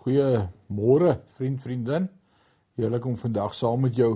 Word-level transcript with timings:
Goeiemôre, 0.00 1.18
vriend, 1.36 1.60
vriendin. 1.60 2.06
Heerlik 2.80 3.04
om 3.04 3.18
vandag 3.20 3.52
saam 3.52 3.82
met 3.84 3.98
jou 3.98 4.14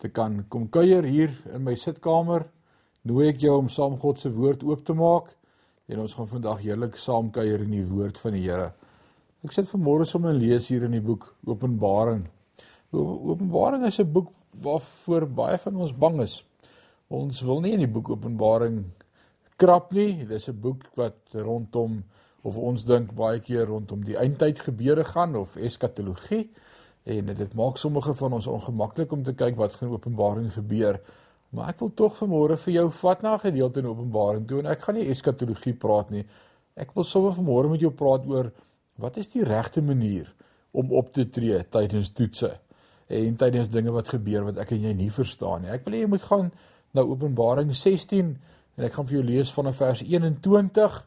te 0.00 0.08
kan 0.08 0.38
kom 0.48 0.62
kuier 0.72 1.04
hier 1.04 1.34
in 1.52 1.60
my 1.66 1.74
sitkamer. 1.76 2.46
Nooi 3.04 3.26
ek 3.28 3.42
jou 3.44 3.58
om 3.60 3.68
saam 3.68 3.98
God 4.00 4.22
se 4.22 4.30
woord 4.32 4.64
oop 4.64 4.80
te 4.88 4.96
maak 4.96 5.28
en 5.92 6.00
ons 6.00 6.14
gaan 6.16 6.30
vandag 6.30 6.62
heerlik 6.64 6.96
saam 6.96 7.28
kuier 7.34 7.60
in 7.66 7.74
die 7.74 7.84
woord 7.84 8.16
van 8.22 8.32
die 8.32 8.46
Here. 8.46 8.70
Ek 9.44 9.52
sit 9.52 9.68
vanmôre 9.68 10.06
sommer 10.08 10.32
en 10.32 10.40
lees 10.40 10.70
hier 10.72 10.86
in 10.88 10.96
die 10.96 11.04
boek 11.04 11.28
Openbaring. 11.44 12.24
Openbaring 12.96 13.84
is 13.84 14.00
'n 14.00 14.08
boek 14.08 14.32
waarvoor 14.56 15.28
baie 15.28 15.58
van 15.58 15.76
ons 15.76 15.92
bang 15.92 16.20
is. 16.22 16.44
Ons 17.10 17.42
wil 17.42 17.60
nie 17.60 17.74
in 17.74 17.84
die 17.84 17.92
boek 17.92 18.08
Openbaring 18.08 18.86
krap 19.58 19.92
nie. 19.92 20.24
Dis 20.24 20.48
'n 20.48 20.60
boek 20.60 20.88
wat 20.96 21.18
rondom 21.34 22.04
of 22.42 22.56
ons 22.56 22.84
dink 22.88 23.12
baie 23.16 23.40
keer 23.44 23.66
rondom 23.68 24.04
die 24.04 24.16
eindtyd 24.16 24.62
gebeure 24.64 25.04
gaan 25.04 25.36
of 25.36 25.56
eskatologie 25.56 26.46
en 27.04 27.32
dit 27.34 27.54
maak 27.56 27.78
sommige 27.80 28.14
van 28.14 28.36
ons 28.38 28.46
ongemaklik 28.46 29.12
om 29.12 29.24
te 29.24 29.34
kyk 29.34 29.56
wat 29.56 29.74
gaan 29.78 29.92
Openbaring 29.92 30.52
gebeur. 30.52 31.00
Maar 31.50 31.72
ek 31.72 31.80
wil 31.82 31.92
tog 31.96 32.16
vanmôre 32.20 32.56
vir 32.60 32.74
jou 32.74 32.86
vat 33.00 33.22
na 33.22 33.34
'n 33.34 33.44
gedeelte 33.44 33.80
in 33.80 33.86
Openbaring 33.86 34.46
toe 34.48 34.58
en 34.58 34.66
ek 34.66 34.82
gaan 34.82 34.94
nie 34.94 35.08
eskatologie 35.10 35.74
praat 35.74 36.10
nie. 36.10 36.24
Ek 36.76 36.94
wil 36.94 37.04
sommer 37.04 37.32
vanmôre 37.32 37.70
met 37.70 37.80
jou 37.80 37.90
praat 37.90 38.26
oor 38.26 38.52
wat 38.98 39.16
is 39.16 39.28
die 39.28 39.44
regte 39.44 39.82
manier 39.82 40.32
om 40.72 40.92
op 40.92 41.12
te 41.12 41.24
tree 41.24 41.64
tydens 41.70 42.10
toetse 42.10 42.58
en 43.08 43.36
tydens 43.36 43.68
dinge 43.68 43.90
wat 43.90 44.08
gebeur 44.08 44.44
wat 44.44 44.58
ek 44.58 44.72
en 44.72 44.82
jy 44.82 44.92
nie 44.92 45.10
verstaan 45.10 45.62
nie. 45.62 45.70
Ek 45.70 45.84
wil 45.84 45.94
hê 45.94 46.00
jy 46.04 46.06
moet 46.06 46.22
gaan 46.22 46.52
na 46.94 47.02
Openbaring 47.02 47.74
16 47.74 48.36
en 48.76 48.84
ek 48.84 48.92
gaan 48.92 49.06
vir 49.06 49.18
jou 49.18 49.24
lees 49.24 49.52
vanaf 49.52 49.76
vers 49.76 50.02
21 50.02 51.06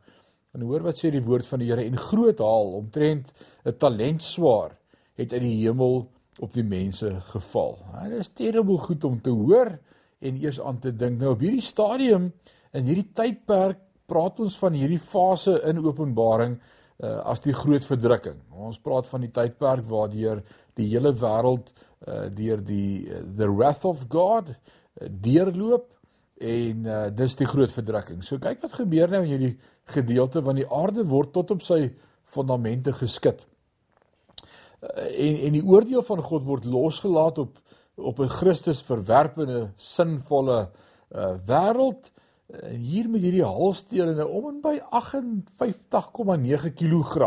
En 0.53 0.61
hoor 0.61 0.85
wat 0.85 0.99
sê 0.99 1.09
die 1.13 1.23
woord 1.23 1.47
van 1.49 1.63
die 1.63 1.71
Here 1.71 1.83
en 1.83 1.97
groot 1.97 2.41
haal 2.43 2.75
omtrent 2.77 3.33
'n 3.65 3.77
talent 3.77 4.21
swaar 4.23 4.77
het 5.17 5.33
uit 5.33 5.41
die 5.41 5.65
hemel 5.65 6.09
op 6.39 6.53
die 6.53 6.63
mense 6.63 7.09
geval. 7.33 7.77
Dit 8.09 8.19
is 8.19 8.33
terrible 8.33 8.77
goed 8.77 9.03
om 9.03 9.21
te 9.21 9.29
hoor 9.29 9.77
en 10.19 10.37
eers 10.41 10.61
aan 10.61 10.79
te 10.79 10.95
dink. 10.95 11.19
Nou 11.19 11.33
op 11.33 11.39
hierdie 11.39 11.61
stadium 11.61 12.31
in 12.73 12.85
hierdie 12.85 13.09
tydperk 13.13 13.79
praat 14.05 14.39
ons 14.39 14.57
van 14.57 14.73
hierdie 14.73 15.01
fase 15.01 15.59
in 15.69 15.81
Openbaring 15.83 16.57
uh, 16.57 17.19
as 17.29 17.41
die 17.41 17.53
groot 17.53 17.85
verdrukking. 17.85 18.37
Ons 18.51 18.79
praat 18.79 19.07
van 19.07 19.21
die 19.21 19.31
tydperk 19.31 19.85
waardeur 19.89 20.43
die 20.77 20.87
hele 20.91 21.13
wêreld 21.13 21.73
uh, 22.07 22.27
deur 22.29 22.61
die 22.65 23.09
uh, 23.09 23.23
the 23.37 23.49
wrath 23.49 23.85
of 23.85 24.05
God 24.09 24.49
uh, 24.49 24.57
deurloop 25.07 25.89
en 26.41 26.85
uh, 26.85 27.07
dis 27.13 27.35
die 27.35 27.47
groot 27.47 27.71
verdrukking. 27.71 28.23
So 28.25 28.39
kyk 28.41 28.61
wat 28.63 28.77
gebeur 28.79 29.11
nou 29.11 29.23
in 29.23 29.31
hierdie 29.33 29.57
gedeelte 29.93 30.41
van 30.43 30.57
die 30.57 30.67
aarde 30.67 31.05
word 31.07 31.33
tot 31.35 31.51
op 31.51 31.61
sy 31.65 31.91
fondamente 32.23 32.93
geskit. 32.97 33.43
Uh, 34.81 35.07
en 35.11 35.37
en 35.47 35.57
die 35.59 35.65
oordeel 35.65 36.03
van 36.03 36.23
God 36.23 36.47
word 36.47 36.65
losgelaat 36.65 37.37
op 37.37 37.59
op 37.95 38.19
'n 38.19 38.29
Christus 38.29 38.81
verwerpende 38.81 39.71
sinvolle 39.77 40.71
uh 41.13 41.35
wêreld 41.45 42.09
en 42.47 42.79
hier 42.81 43.09
met 43.09 43.21
hierdie 43.21 43.45
haalstene 43.45 44.15
nou 44.17 44.27
om 44.29 44.47
en 44.49 44.61
by 44.61 44.79
58,9 44.89 46.73
kg 46.73 47.17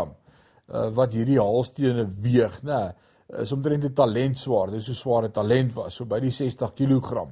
uh 0.67 0.89
wat 0.91 1.13
hierdie 1.13 1.39
haalstene 1.39 2.03
weeg, 2.19 2.61
nê, 2.63 2.91
is 3.39 3.51
omtrent 3.51 3.85
'n 3.85 3.93
talent 3.93 4.37
swaar. 4.37 4.71
Dis 4.71 4.85
so 4.85 4.93
swaar 4.93 5.23
'n 5.23 5.31
talent 5.31 5.73
was, 5.73 5.95
so 5.95 6.05
by 6.05 6.19
die 6.19 6.31
60 6.31 6.73
kg. 6.73 7.11
Eh, 7.21 7.27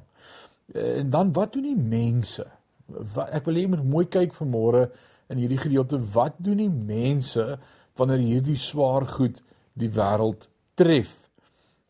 en 0.74 1.10
dan 1.10 1.32
wat 1.32 1.52
doen 1.52 1.62
die 1.62 1.78
mense? 1.78 2.46
Wat, 2.86 3.30
ek 3.34 3.46
wil 3.46 3.58
hê 3.58 3.66
jy 3.66 3.72
moet 3.74 3.86
mooi 3.86 4.06
kyk 4.10 4.34
vanmôre 4.34 4.86
in 5.30 5.40
hierdie 5.42 5.60
gedeelte 5.60 5.98
wat 6.14 6.38
doen 6.42 6.58
die 6.62 6.70
mense 6.70 7.56
wanneer 7.98 8.22
hierdie 8.22 8.58
swaar 8.58 9.06
goed 9.10 9.42
die 9.78 9.90
wêreld 9.94 10.48
tref? 10.78 11.14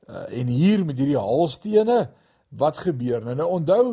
Uh, 0.07 0.27
en 0.39 0.53
hier 0.53 0.85
met 0.87 0.99
hierdie 1.01 1.19
haalstene, 1.19 2.07
wat 2.57 2.79
gebeur? 2.85 3.25
Nou, 3.27 3.35
nou 3.41 3.49
onthou, 3.59 3.85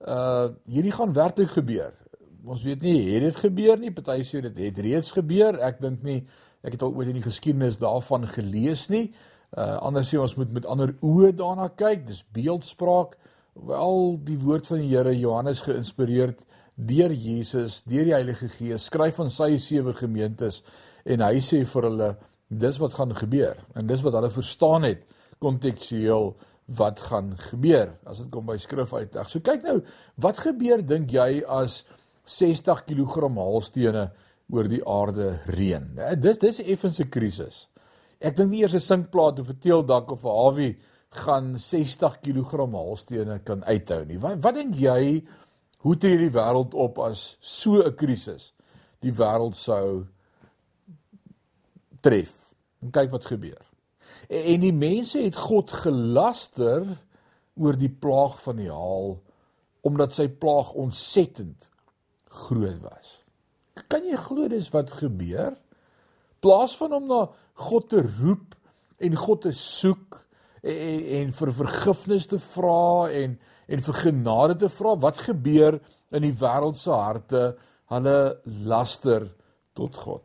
uh 0.00 0.48
hierdie 0.72 0.94
gaan 0.96 1.12
werklik 1.14 1.52
gebeur. 1.54 1.92
Ons 2.40 2.64
weet 2.64 2.80
nie 2.82 2.96
het 3.12 3.26
dit 3.26 3.36
gebeur 3.36 3.76
nie, 3.78 3.92
party 3.92 4.22
sê 4.24 4.40
dit 4.40 4.62
het 4.64 4.78
reeds 4.80 5.12
gebeur. 5.12 5.58
Ek 5.60 5.76
dink 5.82 6.00
nie 6.02 6.22
ek 6.64 6.74
het 6.74 6.82
al 6.84 6.94
ooit 6.96 7.10
in 7.12 7.18
die 7.20 7.24
geskiedenis 7.24 7.78
daarvan 7.80 8.24
gelees 8.32 8.88
nie. 8.88 9.10
Uh 9.52 9.76
anders 9.84 10.08
sê 10.08 10.18
ons 10.20 10.34
moet 10.40 10.56
met 10.56 10.66
ander 10.66 10.94
oë 11.04 11.34
daarna 11.36 11.68
kyk. 11.68 12.06
Dis 12.08 12.24
beeldspraak. 12.32 13.14
Uh 13.14 13.30
wel 13.66 14.18
die 14.24 14.38
woord 14.40 14.68
van 14.70 14.82
die 14.82 14.90
Here 14.92 15.12
Johannes 15.16 15.62
geïnspireerd 15.66 16.44
deur 16.80 17.12
Jesus, 17.12 17.82
deur 17.84 18.06
die 18.08 18.14
Heilige 18.14 18.48
Gees, 18.48 18.86
skryf 18.88 19.20
aan 19.20 19.32
sy 19.32 19.56
sewe 19.60 19.92
gemeentes 19.96 20.62
en 21.04 21.24
hy 21.24 21.40
sê 21.44 21.62
vir 21.68 21.88
hulle 21.88 22.10
dis 22.50 22.78
wat 22.80 22.96
gaan 22.96 23.12
gebeur 23.16 23.58
en 23.76 23.88
dis 23.88 24.04
wat 24.04 24.16
hulle 24.16 24.30
verstaan 24.32 24.86
het 24.88 25.04
kontekstueel 25.40 26.32
wat 26.78 27.02
gaan 27.10 27.34
gebeur 27.50 27.92
as 28.08 28.22
dit 28.22 28.30
kom 28.32 28.46
by 28.48 28.56
skrif 28.60 28.92
uitleg. 28.94 29.28
So 29.28 29.42
kyk 29.44 29.64
nou, 29.66 29.80
wat 30.22 30.40
gebeur 30.44 30.82
dink 30.86 31.12
jy 31.12 31.42
as 31.48 31.82
60 32.30 32.84
kg 32.86 33.30
haalstene 33.36 34.10
oor 34.50 34.70
die 34.70 34.82
aarde 34.86 35.40
reën? 35.50 35.90
Dis 36.20 36.38
dis 36.38 36.60
'n 36.60 36.70
effense 36.70 37.04
krisis. 37.10 37.68
Ek 38.20 38.36
dink 38.36 38.50
nie 38.50 38.62
eers 38.62 38.74
'n 38.74 38.80
sinkplaat 38.80 39.40
of 39.40 39.50
'n 39.50 39.58
teeldak 39.58 40.10
of 40.12 40.24
'n 40.24 40.28
hawie 40.28 40.78
gaan 41.10 41.58
60 41.58 42.20
kg 42.22 42.52
haalstene 42.72 43.40
kan 43.42 43.64
uithou 43.64 44.04
nie. 44.06 44.18
Wat 44.22 44.38
wat 44.44 44.54
dink 44.54 44.76
jy 44.78 45.24
hoe 45.82 45.96
tree 45.98 46.18
die 46.20 46.32
wêreld 46.34 46.74
op 46.74 46.98
as 47.02 47.36
so 47.40 47.82
'n 47.82 47.94
krisis 47.94 48.52
die 49.00 49.12
wêreld 49.12 49.56
sou 49.56 50.06
tref? 52.00 52.32
En 52.82 52.90
kyk 52.90 53.10
wat 53.10 53.26
gebeur. 53.26 53.64
En, 54.28 54.42
en 54.54 54.60
die 54.60 54.72
mense 54.72 55.18
het 55.18 55.36
God 55.36 55.70
gelaster 55.70 56.86
oor 57.56 57.76
die 57.76 57.92
plaag 57.92 58.38
van 58.42 58.56
die 58.56 58.70
haal 58.70 59.18
omdat 59.80 60.14
sy 60.14 60.28
plaag 60.28 60.72
ontsettend 60.72 61.70
groot 62.28 62.80
was. 62.84 63.18
Kan 63.88 64.04
jy 64.04 64.16
glo 64.16 64.48
dis 64.48 64.68
wat 64.70 64.92
gebeur? 64.92 65.56
Plaas 66.40 66.76
van 66.76 66.92
om 66.92 67.06
na 67.08 67.20
God 67.54 67.88
te 67.88 68.02
roep 68.20 68.54
en 69.00 69.16
God 69.16 69.42
te 69.42 69.52
soek 69.56 70.20
en, 70.62 71.00
en 71.20 71.32
vir 71.38 71.52
vergifnis 71.56 72.28
te 72.30 72.38
vra 72.38 73.10
en 73.22 73.38
en 73.70 73.82
vir 73.86 73.98
genade 74.02 74.56
te 74.58 74.68
vra 74.74 74.96
wat 74.98 75.20
gebeur 75.22 75.76
in 76.10 76.24
die 76.26 76.34
wêreld 76.34 76.78
se 76.78 76.90
harte 76.90 77.42
hulle 77.92 78.16
laster 78.66 79.28
tot 79.78 79.94
God. 79.96 80.24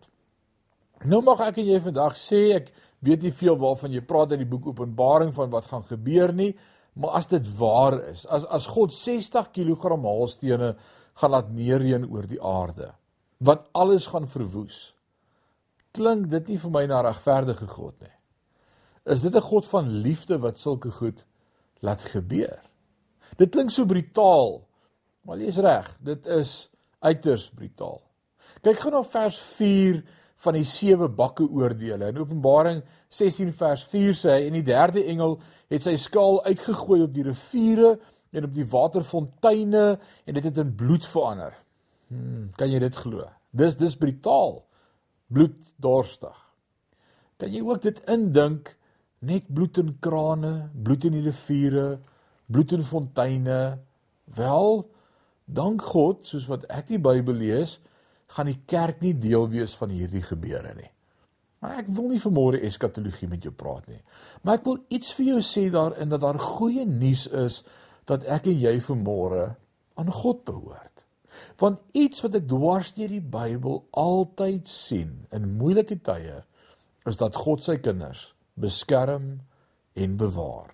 Nou 1.06 1.22
mag 1.26 1.44
ek 1.46 1.60
en 1.62 1.70
jy 1.70 1.78
vandag 1.84 2.18
sê 2.18 2.42
ek 2.56 2.72
weet 3.06 3.26
nie 3.26 3.34
veel 3.36 3.58
waarvan 3.62 3.94
jy 3.94 4.02
praat 4.02 4.34
in 4.34 4.42
die 4.42 4.50
boek 4.50 4.72
Openbaring 4.72 5.34
van 5.36 5.52
wat 5.54 5.70
gaan 5.70 5.86
gebeur 5.86 6.34
nie, 6.34 6.56
maar 6.98 7.20
as 7.20 7.30
dit 7.30 7.48
waar 7.60 8.00
is, 8.10 8.26
as 8.26 8.48
as 8.50 8.70
God 8.72 8.94
60 8.96 9.52
kg 9.54 9.94
haalstene 9.94 10.74
gaan 11.22 11.32
laat 11.32 11.52
neerreën 11.54 12.08
oor 12.10 12.26
die 12.28 12.42
aarde, 12.42 12.94
wat 13.40 13.70
alles 13.74 14.08
gaan 14.08 14.28
verwoes. 14.28 14.94
Klink 15.94 16.30
dit 16.32 16.50
nie 16.50 16.58
vir 16.60 16.72
my 16.72 16.86
na 16.90 17.02
regverdige 17.06 17.68
God 17.68 18.00
nie? 18.02 18.16
Is 19.06 19.22
dit 19.22 19.36
'n 19.36 19.42
God 19.42 19.66
van 19.66 19.90
liefde 19.90 20.40
wat 20.40 20.60
sulke 20.60 20.92
goed 20.92 21.26
laat 21.80 22.02
gebeur? 22.02 22.62
Dit 23.38 23.50
klink 23.50 23.70
so 23.70 23.86
brutaal. 23.86 24.68
Maar 25.22 25.38
jy 25.38 25.48
is 25.48 25.58
reg, 25.58 25.98
dit 26.02 26.26
is 26.26 26.70
uiters 27.00 27.50
brutaal. 27.50 28.02
Kyk 28.62 28.80
gou 28.80 28.92
na 28.92 29.04
vers 29.04 29.38
4 29.58 30.04
van 30.36 30.54
die 30.54 30.66
sewe 30.68 31.10
bakke 31.10 31.46
oordeele. 31.48 32.08
In 32.08 32.20
Openbaring 32.22 32.84
16 33.10 33.54
vers 33.54 33.84
4 33.84 34.14
sê 34.14 34.36
hy 34.36 34.48
en 34.48 34.54
die 34.54 34.66
derde 34.68 35.04
engel 35.04 35.40
het 35.72 35.84
sy 35.84 35.96
skaal 35.96 36.44
uitgegooi 36.46 37.02
op 37.06 37.14
die 37.14 37.24
riviere 37.24 37.96
en 38.36 38.44
op 38.44 38.54
die 38.54 38.68
waterfonteine 38.68 40.00
en 40.26 40.34
dit 40.34 40.44
het 40.44 40.58
in 40.62 40.76
bloed 40.76 41.06
verander. 41.06 41.54
Hmm, 42.08 42.50
kan 42.58 42.72
jy 42.72 42.80
dit 42.80 42.96
glo? 42.96 43.26
Dis 43.56 43.78
dis 43.80 43.98
brutaal. 43.98 44.60
Bloeddorstig. 45.34 46.36
Kan 47.42 47.54
jy 47.54 47.64
ook 47.66 47.82
dit 47.82 48.02
indink 48.12 48.76
net 49.26 49.48
bloed 49.50 49.80
in 49.82 49.96
krane, 50.04 50.70
bloed 50.74 51.08
in 51.10 51.18
die 51.18 51.26
riviere, 51.26 52.00
bloed 52.52 52.76
in 52.78 52.86
fonteine. 52.86 53.60
Wel, 54.38 54.84
dank 55.46 55.86
God, 55.94 56.26
soos 56.30 56.48
wat 56.50 56.66
ek 56.74 56.90
die 56.94 57.02
Bybel 57.02 57.38
lees, 57.42 57.80
gaan 58.34 58.50
die 58.50 58.62
kerk 58.70 59.02
nie 59.06 59.14
deel 59.18 59.48
wees 59.52 59.76
van 59.78 59.94
hierdie 59.94 60.24
gebeure 60.26 60.74
nie. 60.78 60.90
Maar 61.62 61.80
ek 61.82 61.90
wil 61.98 62.12
nie 62.12 62.22
vanmôre 62.22 62.62
eskatologie 62.68 63.30
met 63.30 63.46
jou 63.46 63.54
praat 63.56 63.88
nie. 63.90 64.02
Maar 64.44 64.60
ek 64.60 64.68
wil 64.68 64.82
iets 64.94 65.14
vir 65.18 65.32
jou 65.32 65.42
sê 65.46 65.68
daarin 65.74 66.12
dat 66.12 66.22
daar 66.22 66.42
goeie 66.42 66.86
nuus 66.86 67.26
is 67.32 67.64
dat 68.10 68.26
ek 68.30 68.52
en 68.52 68.60
jy 68.62 68.76
vanmôre 68.86 69.48
aan 69.98 70.12
God 70.14 70.44
behoort. 70.46 71.06
Want 71.60 71.82
iets 71.98 72.22
wat 72.24 72.38
ek 72.38 72.46
dwars 72.50 72.94
deur 72.96 73.12
die 73.12 73.24
Bybel 73.24 73.82
altyd 73.98 74.70
sien 74.70 75.26
in 75.34 75.56
moeilike 75.58 75.98
tye 76.06 76.44
is 77.10 77.20
dat 77.22 77.38
God 77.38 77.66
sy 77.66 77.80
kinders 77.82 78.35
beskerm 78.60 79.40
en 79.96 80.18
bewaar. 80.18 80.74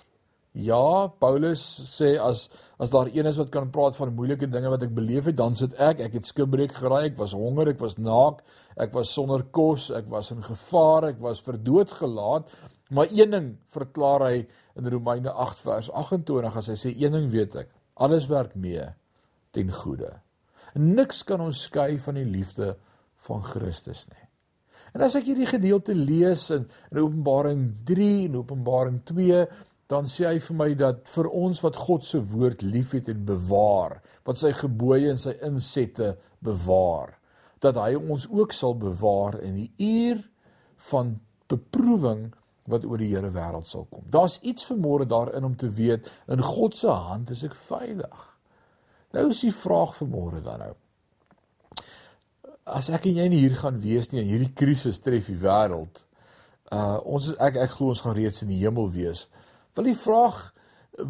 Ja, 0.52 1.08
Paulus 1.08 1.62
sê 1.88 2.18
as 2.20 2.50
as 2.82 2.92
daar 2.92 3.08
een 3.14 3.28
is 3.30 3.38
wat 3.40 3.52
kan 3.54 3.70
praat 3.72 3.96
van 3.96 4.12
moeilike 4.16 4.50
dinge 4.52 4.72
wat 4.74 4.84
ek 4.84 4.92
beleef 4.96 5.30
het, 5.30 5.38
dan 5.38 5.56
sit 5.56 5.76
ek. 5.80 6.02
Ek 6.02 6.18
het 6.18 6.28
skibreek 6.28 6.74
geraai, 6.76 7.12
ek 7.12 7.20
was 7.20 7.36
honger, 7.38 7.70
ek 7.72 7.80
was 7.80 7.96
naak, 8.02 8.42
ek 8.76 8.92
was 8.92 9.14
sonder 9.14 9.46
kos, 9.54 9.92
ek 9.96 10.10
was 10.12 10.32
in 10.34 10.42
gevaar, 10.44 11.12
ek 11.14 11.22
was 11.24 11.40
vir 11.46 11.60
dood 11.62 11.94
gelaat. 11.96 12.52
Maar 12.92 13.14
een 13.14 13.32
ding 13.32 13.48
verklaar 13.72 14.26
hy 14.28 14.42
in 14.76 14.90
Romeine 14.92 15.32
8 15.32 15.62
vers 15.64 15.92
28 15.94 16.58
as 16.60 16.72
hy 16.74 16.76
sê 16.82 16.92
een 16.98 17.16
ding 17.16 17.30
weet 17.32 17.56
ek, 17.64 17.72
alles 17.96 18.28
werk 18.28 18.58
mee 18.60 18.90
ten 19.56 19.72
goeie. 19.72 20.12
Niks 20.76 21.24
kan 21.28 21.44
ons 21.44 21.64
skei 21.70 21.96
van 22.00 22.20
die 22.20 22.28
liefde 22.28 22.74
van 23.28 23.44
Christus 23.46 24.04
nie. 24.10 24.31
En 24.92 25.04
as 25.06 25.16
ek 25.16 25.30
hierdie 25.30 25.48
gedeelte 25.48 25.96
lees 25.96 26.50
in, 26.52 26.66
in 26.92 27.00
Openbaring 27.00 27.62
3 27.88 28.10
en 28.28 28.40
Openbaring 28.42 29.00
2, 29.08 29.46
dan 29.92 30.08
sê 30.08 30.28
hy 30.30 30.38
vir 30.40 30.58
my 30.60 30.70
dat 30.80 31.08
vir 31.12 31.28
ons 31.36 31.62
wat 31.64 31.80
God 31.80 32.06
se 32.08 32.20
woord 32.32 32.64
liefhet 32.64 33.10
en 33.12 33.24
bewaar, 33.28 34.00
wat 34.28 34.40
sy 34.40 34.54
gebooie 34.56 35.12
en 35.12 35.20
sy 35.20 35.34
insette 35.48 36.14
bewaar, 36.44 37.18
dat 37.64 37.80
hy 37.80 37.96
ons 38.00 38.28
ook 38.32 38.56
sal 38.56 38.78
bewaar 38.80 39.40
in 39.44 39.58
die 39.60 39.72
uur 39.84 40.22
van 40.92 41.18
beproewing 41.52 42.30
wat 42.72 42.86
oor 42.88 43.02
die 43.02 43.12
Here 43.12 43.32
wêreld 43.34 43.68
sal 43.68 43.88
kom. 43.92 44.06
Daar's 44.12 44.40
iets 44.48 44.66
vermoere 44.70 45.08
daarin 45.10 45.48
om 45.48 45.56
te 45.60 45.70
weet 45.70 46.08
in 46.32 46.44
God 46.46 46.78
se 46.78 46.92
hand 46.92 47.32
is 47.34 47.44
ek 47.48 47.58
veilig. 47.68 48.28
Nou 49.12 49.28
is 49.34 49.44
die 49.44 49.56
vraag 49.56 49.96
vermoere 49.98 50.40
dan 50.46 50.64
nou. 50.64 50.74
As 52.72 52.88
ek 52.94 53.10
en 53.10 53.18
jy 53.20 53.28
nie 53.32 53.42
hier 53.44 53.58
gaan 53.60 53.82
wees 53.84 54.12
nie 54.12 54.22
en 54.22 54.30
hierdie 54.30 54.54
krisis 54.56 55.02
tref 55.04 55.28
die 55.28 55.40
wêreld, 55.42 56.06
uh 56.72 57.00
ons 57.04 57.34
ek 57.36 57.60
ek 57.66 57.74
glo 57.76 57.92
ons 57.92 58.04
gaan 58.06 58.16
reeds 58.16 58.46
in 58.46 58.52
die 58.54 58.62
hemel 58.62 58.88
wees. 58.94 59.26
Wil 59.76 59.90
die 59.92 59.98
vraag 59.98 60.40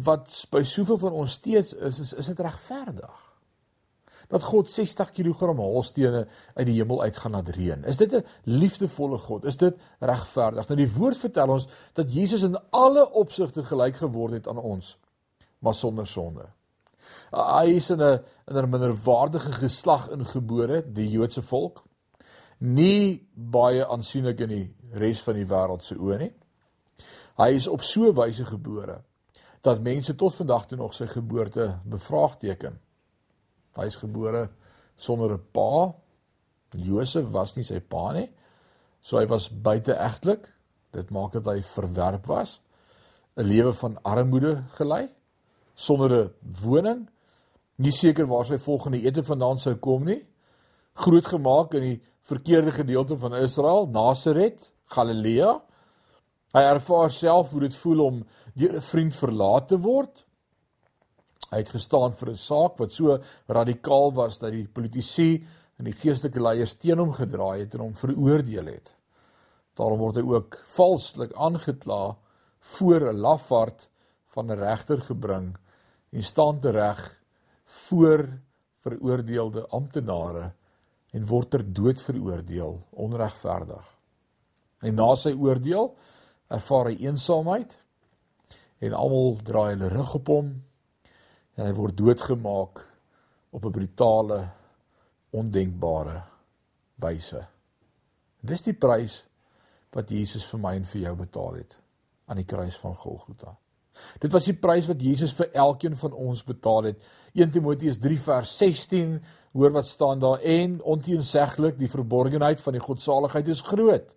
wat 0.06 0.30
by 0.50 0.62
soveel 0.66 0.98
van 0.98 1.18
ons 1.22 1.36
steeds 1.38 1.74
is, 1.74 2.00
is 2.02 2.12
is 2.18 2.30
dit 2.32 2.40
regverdig? 2.42 3.20
Dat 4.32 4.46
God 4.48 4.70
60 4.70 5.10
kg 5.12 5.52
haalstene 5.58 6.24
uit 6.56 6.66
die 6.66 6.78
hemel 6.78 7.02
uit 7.02 7.16
gaan 7.20 7.36
laat 7.36 7.52
reën. 7.54 7.84
Is 7.84 8.00
dit 8.00 8.14
'n 8.14 8.24
liefdevolle 8.44 9.18
God? 9.18 9.44
Is 9.44 9.56
dit 9.56 9.76
regverdig? 10.00 10.68
Nou 10.68 10.76
die 10.76 10.92
woord 10.96 11.16
vertel 11.16 11.48
ons 11.48 11.68
dat 11.94 12.12
Jesus 12.12 12.42
in 12.42 12.56
alle 12.70 13.10
opsigte 13.12 13.62
gelyk 13.62 13.96
geword 13.96 14.32
het 14.32 14.48
aan 14.48 14.58
ons, 14.58 14.96
maar 15.58 15.74
sonder 15.74 16.06
sonde. 16.06 16.48
Hy 17.32 17.76
is 17.76 17.90
in 17.90 18.02
'n 18.02 18.20
in 18.48 18.56
'n 18.56 18.70
minderwaardige 18.70 19.52
geslag 19.52 20.08
ingebore, 20.10 20.82
die 20.92 21.08
Joodse 21.08 21.42
volk. 21.42 21.84
Nie 22.58 23.28
baie 23.34 23.86
aansienlik 23.86 24.40
in 24.40 24.48
die 24.48 24.76
res 24.92 25.22
van 25.22 25.34
die 25.34 25.46
wêreld 25.46 25.82
se 25.82 25.94
oë 25.94 26.18
nie. 26.18 26.32
Hy 27.38 27.48
is 27.56 27.66
op 27.66 27.82
so 27.82 28.08
'n 28.08 28.14
wyse 28.14 28.44
gebore 28.44 29.02
dat 29.62 29.80
mense 29.80 30.14
tot 30.14 30.34
vandag 30.34 30.66
toe 30.66 30.78
nog 30.78 30.94
sy 30.94 31.06
geboorte 31.06 31.80
bevraagteken. 31.84 32.80
Hy 33.76 33.84
is 33.86 33.96
gebore 33.96 34.50
sonder 34.96 35.32
'n 35.32 35.46
pa. 35.52 35.94
Josef 36.70 37.30
was 37.30 37.56
nie 37.56 37.64
sy 37.64 37.80
pa 37.80 38.12
nie. 38.12 38.30
So 39.00 39.18
hy 39.18 39.26
was 39.26 39.48
buiteegtelik. 39.48 40.52
Dit 40.90 41.10
maak 41.10 41.32
dat 41.32 41.44
hy 41.44 41.62
verwerp 41.62 42.26
was. 42.26 42.60
'n 43.36 43.44
Lewe 43.44 43.72
van 43.72 44.02
armoede 44.02 44.64
gelei 44.68 45.08
sonder 45.74 46.10
'n 46.12 46.30
woning. 46.62 47.08
Nie 47.76 47.92
seker 47.92 48.26
waar 48.26 48.44
sy 48.46 48.58
volgende 48.58 49.02
ete 49.02 49.22
vandaan 49.22 49.58
sou 49.58 49.74
kom 49.74 50.04
nie. 50.04 50.26
Groot 50.94 51.26
gemaak 51.26 51.74
in 51.74 51.82
die 51.82 52.02
verkeerde 52.20 52.72
gedeelte 52.72 53.18
van 53.18 53.34
Israel, 53.34 53.86
Nasaret, 53.86 54.72
Galilea. 54.84 55.62
Hy 56.52 56.60
ervaar 56.60 57.10
self 57.10 57.50
hoe 57.50 57.60
dit 57.60 57.76
voel 57.76 58.00
om 58.04 58.24
deur 58.54 58.76
'n 58.76 58.80
vriend 58.80 59.14
verlaat 59.16 59.68
te 59.68 59.78
word. 59.78 60.24
Hy 61.50 61.58
het 61.58 61.68
gestaan 61.68 62.12
vir 62.12 62.30
'n 62.30 62.36
saak 62.36 62.78
wat 62.78 62.92
so 62.92 63.18
radikaal 63.48 64.12
was 64.12 64.38
dat 64.38 64.52
die 64.52 64.68
politici 64.68 65.44
en 65.78 65.84
die 65.84 65.92
geestelike 65.92 66.40
leiers 66.40 66.74
teen 66.74 66.98
hom 66.98 67.12
gedraai 67.12 67.60
het 67.60 67.74
en 67.74 67.80
hom 67.80 67.94
veroordeel 67.94 68.66
het. 68.66 68.94
Daarom 69.74 69.98
word 69.98 70.16
hy 70.16 70.22
ook 70.22 70.62
valslik 70.64 71.32
aangekla 71.32 72.16
voor 72.60 73.12
'n 73.12 73.20
lafaard 73.20 73.88
van 74.26 74.50
'n 74.50 74.58
regter 74.58 75.00
gebring 75.00 75.56
en 76.12 76.24
staan 76.24 76.60
te 76.60 76.70
reg 76.70 77.00
voor 77.64 78.26
veroordeelde 78.84 79.66
amptenare 79.68 80.52
en 81.12 81.26
word 81.26 81.50
ter 81.50 81.64
dood 81.72 82.00
veroordeel 82.02 82.80
onregverdig. 82.90 83.84
En 84.82 84.94
na 84.98 85.12
sy 85.16 85.32
oordeel 85.32 85.92
ervaar 86.52 86.90
hy 86.90 86.98
eensaamheid 87.06 87.76
en 88.82 88.96
almal 88.98 89.38
draai 89.46 89.74
hulle 89.74 89.92
rug 89.92 90.14
op 90.18 90.32
hom 90.32 90.50
en 91.56 91.68
hy 91.68 91.72
word 91.76 91.96
doodgemaak 91.96 92.84
op 93.52 93.64
'n 93.64 93.72
brutale 93.72 94.40
ondenkbare 95.30 96.22
wyse. 96.94 97.46
Dis 98.40 98.62
die 98.62 98.74
prys 98.74 99.22
wat 99.92 100.10
Jesus 100.10 100.44
vir 100.50 100.60
my 100.60 100.74
en 100.76 100.84
vir 100.84 101.00
jou 101.00 101.16
betaal 101.16 101.54
het 101.54 101.78
aan 102.26 102.36
die 102.36 102.48
kruis 102.48 102.76
van 102.76 102.94
Golgotha. 102.94 103.61
Dit 104.22 104.32
was 104.32 104.48
die 104.48 104.56
prys 104.56 104.88
wat 104.90 105.02
Jesus 105.02 105.34
vir 105.36 105.50
elkeen 105.52 105.96
van 105.96 106.12
ons 106.12 106.44
betaal 106.44 106.90
het. 106.90 107.02
1 107.34 107.52
Timoteus 107.54 107.98
3 108.02 108.18
vers 108.24 108.56
16, 108.58 109.16
hoor 109.52 109.74
wat 109.76 109.86
staan 109.86 110.22
daar 110.22 110.40
en 110.40 110.78
onteenseglik 110.82 111.78
die 111.78 111.90
verborgenheid 111.92 112.60
van 112.60 112.76
die 112.76 112.84
godsaligheid 112.84 113.48
is 113.52 113.64
groot. 113.66 114.14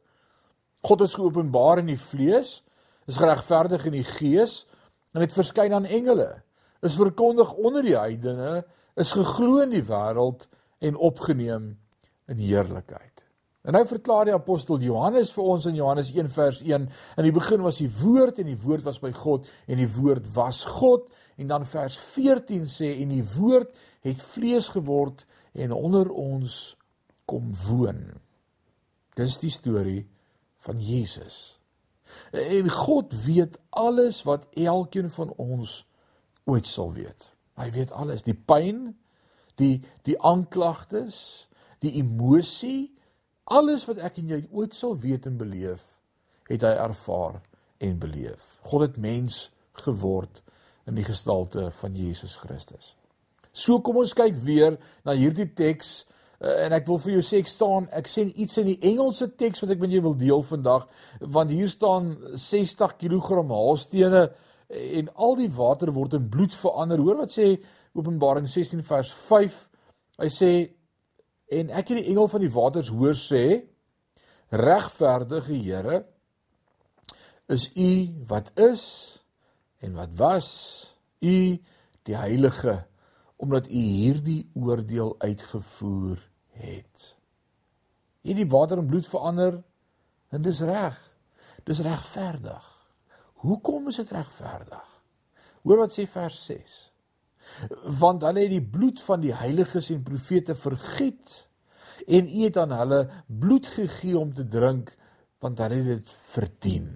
God 0.86 1.02
is 1.02 1.16
geopenbaar 1.18 1.82
in 1.82 1.92
die 1.92 2.00
vlees, 2.00 2.60
is 3.10 3.20
geregverdig 3.22 3.88
in 3.90 3.98
die 3.98 4.08
gees 4.08 4.64
en 5.16 5.24
het 5.24 5.34
verskyn 5.34 5.74
aan 5.74 5.88
engele. 5.90 6.30
Is 6.86 6.98
verkondig 7.00 7.54
onder 7.58 7.86
die 7.86 7.98
heidene, 7.98 8.64
is 8.96 9.16
geglo 9.16 9.64
in 9.64 9.74
die 9.74 9.86
wêreld 9.86 10.48
en 10.86 11.00
opgeneem 11.00 11.74
in 12.32 12.42
heerlikheid. 12.42 13.15
En 13.66 13.74
nou 13.74 13.82
verklaar 13.90 14.28
die 14.30 14.36
apostel 14.36 14.84
Johannes 14.86 15.32
vir 15.34 15.48
ons 15.56 15.66
in 15.66 15.78
Johannes 15.80 16.12
1 16.14 16.30
vers 16.30 16.62
1, 16.62 16.86
in 17.18 17.26
die 17.26 17.34
begin 17.34 17.64
was 17.66 17.80
die 17.82 17.90
woord 17.90 18.40
en 18.44 18.52
die 18.52 18.60
woord 18.62 18.86
was 18.86 19.00
by 19.02 19.10
God 19.16 19.50
en 19.66 19.82
die 19.82 19.90
woord 19.90 20.28
was 20.36 20.62
God 20.78 21.08
en 21.42 21.50
dan 21.50 21.66
vers 21.66 21.98
14 22.14 22.70
sê 22.70 22.92
en 23.02 23.14
die 23.16 23.26
woord 23.36 23.74
het 24.06 24.22
vlees 24.22 24.70
geword 24.76 25.26
en 25.58 25.74
onder 25.74 26.12
ons 26.14 26.76
kom 27.26 27.50
woon. 27.66 28.04
Dis 29.18 29.40
die 29.42 29.54
storie 29.54 30.04
van 30.66 30.82
Jesus. 30.84 31.58
En 32.32 32.70
God 32.70 33.14
weet 33.26 33.58
alles 33.74 34.22
wat 34.30 34.46
elkeen 34.54 35.10
van 35.10 35.34
ons 35.42 35.80
ooit 36.46 36.68
sal 36.70 36.94
weet. 36.94 37.32
Hy 37.58 37.72
weet 37.74 37.94
alles, 37.96 38.26
die 38.28 38.38
pyn, 38.38 38.92
die 39.58 39.80
die 40.06 40.18
aanklagtes, 40.22 41.48
die 41.82 41.96
emosie, 41.98 42.95
alles 43.46 43.86
wat 43.90 44.02
ek 44.06 44.20
en 44.22 44.34
jy 44.34 44.42
ooit 44.52 44.74
sal 44.76 44.96
weet 44.98 45.28
en 45.30 45.38
beleef, 45.38 45.96
het 46.50 46.66
hy 46.66 46.74
ervaar 46.82 47.40
en 47.84 48.00
beleef. 48.00 48.56
God 48.70 48.88
het 48.88 48.98
mens 49.02 49.50
geword 49.86 50.42
in 50.86 50.98
die 50.98 51.06
gestalte 51.06 51.70
van 51.80 51.96
Jesus 51.98 52.36
Christus. 52.42 52.94
So 53.56 53.80
kom 53.82 53.98
ons 54.02 54.14
kyk 54.18 54.36
weer 54.46 54.78
na 55.06 55.18
hierdie 55.18 55.50
teks 55.56 56.04
Uh, 56.36 56.66
en 56.66 56.74
ek 56.76 56.84
wil 56.90 56.98
vir 57.00 57.14
jou 57.14 57.22
sê 57.24 57.38
ek 57.40 57.48
staan 57.48 57.86
ek 57.96 58.10
sien 58.12 58.28
iets 58.36 58.58
in 58.60 58.68
die 58.68 58.90
Engelse 58.90 59.30
teks 59.40 59.62
wat 59.64 59.70
ek 59.72 59.80
met 59.80 59.94
jou 59.96 60.02
wil 60.04 60.18
deel 60.20 60.42
vandag 60.44 60.84
want 61.32 61.54
hier 61.56 61.70
staan 61.72 62.10
60 62.36 62.98
kg 63.00 63.40
haalstene 63.48 64.26
en 64.68 65.12
al 65.16 65.38
die 65.40 65.48
water 65.56 65.94
word 65.96 66.18
in 66.18 66.28
bloed 66.30 66.54
verander. 66.58 67.00
Hoor 67.00 67.22
wat 67.24 67.32
sê 67.32 67.54
Openbaring 67.96 68.50
16 68.52 68.84
vers 68.84 69.14
5. 69.30 69.60
Hy 70.20 70.30
sê 70.34 70.52
en 71.52 71.70
ek 71.70 71.94
het 71.94 72.02
die 72.02 72.10
engel 72.12 72.28
van 72.32 72.44
die 72.44 72.52
waters 72.52 72.90
hoor 72.94 73.18
sê 73.18 73.46
regverdige 74.54 75.58
Here 75.58 76.06
is 77.52 77.70
u 77.78 77.92
wat 78.30 78.52
is 78.58 78.84
en 79.86 79.94
wat 79.94 80.14
was 80.18 80.50
u 81.22 81.62
die 82.06 82.18
heilige 82.18 82.86
omdat 83.36 83.68
u 83.68 83.78
hierdie 83.78 84.50
oordeel 84.54 85.16
uitgevoer 85.20 86.22
het. 86.56 87.16
Hierdie 88.24 88.48
water 88.50 88.80
in 88.80 88.88
bloed 88.88 89.08
verander 89.08 89.60
en 90.34 90.42
dis 90.42 90.62
reg. 90.66 90.96
Dis 91.68 91.82
regverdig. 91.84 92.66
Hoekom 93.44 93.92
is 93.92 94.00
dit 94.02 94.12
regverdig? 94.16 94.88
Hoor 95.66 95.84
wat 95.84 95.94
sê 95.94 96.06
vers 96.10 96.40
6. 96.48 96.78
Want 98.00 98.24
hulle 98.26 98.46
het 98.46 98.54
die 98.54 98.64
bloed 98.64 99.02
van 99.06 99.22
die 99.24 99.34
heiliges 99.36 99.90
en 99.94 100.04
profete 100.06 100.56
vergiet 100.56 101.42
en 102.06 102.28
u 102.30 102.44
het 102.44 102.58
aan 102.58 102.74
hulle 102.76 103.02
bloed 103.26 103.68
gegee 103.68 104.18
om 104.20 104.34
te 104.34 104.48
drink 104.48 104.94
want 105.44 105.62
hulle 105.62 105.78
het 105.82 106.02
dit 106.02 106.12
verdien. 106.34 106.90